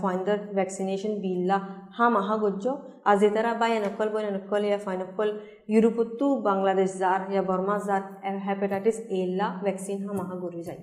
फाइनर 0.00 0.48
vaccination 0.54 1.18
बील्ला 1.20 1.58
हम 1.98 2.16
आहा 2.16 2.36
गुज्जो 2.46 2.74
आज 3.06 3.22
ये 3.24 3.30
तरह 3.36 3.54
बाय 3.60 3.78
नक्कल 3.84 4.08
बोय 4.16 4.30
नक्कल 4.30 4.64
या 4.64 4.78
फाइनकल 4.86 5.36
यूरोप 5.70 6.00
तो 6.20 6.34
बांग्लादेश 6.48 6.96
जार 6.98 7.30
या 7.34 7.42
बर्मा 7.52 7.78
जार 7.86 8.36
हेपेटाइटिस 8.48 9.00
एला 9.20 9.52
वैक्सीन 9.64 10.04
हम 10.08 10.20
आ 10.20 10.40
गुरी 10.40 10.62
जाए 10.62 10.82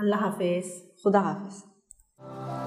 अल्लाह 0.00 0.26
हाफिज़ 0.26 0.74
खुदा 1.04 1.20
हाफिज़ 1.28 2.61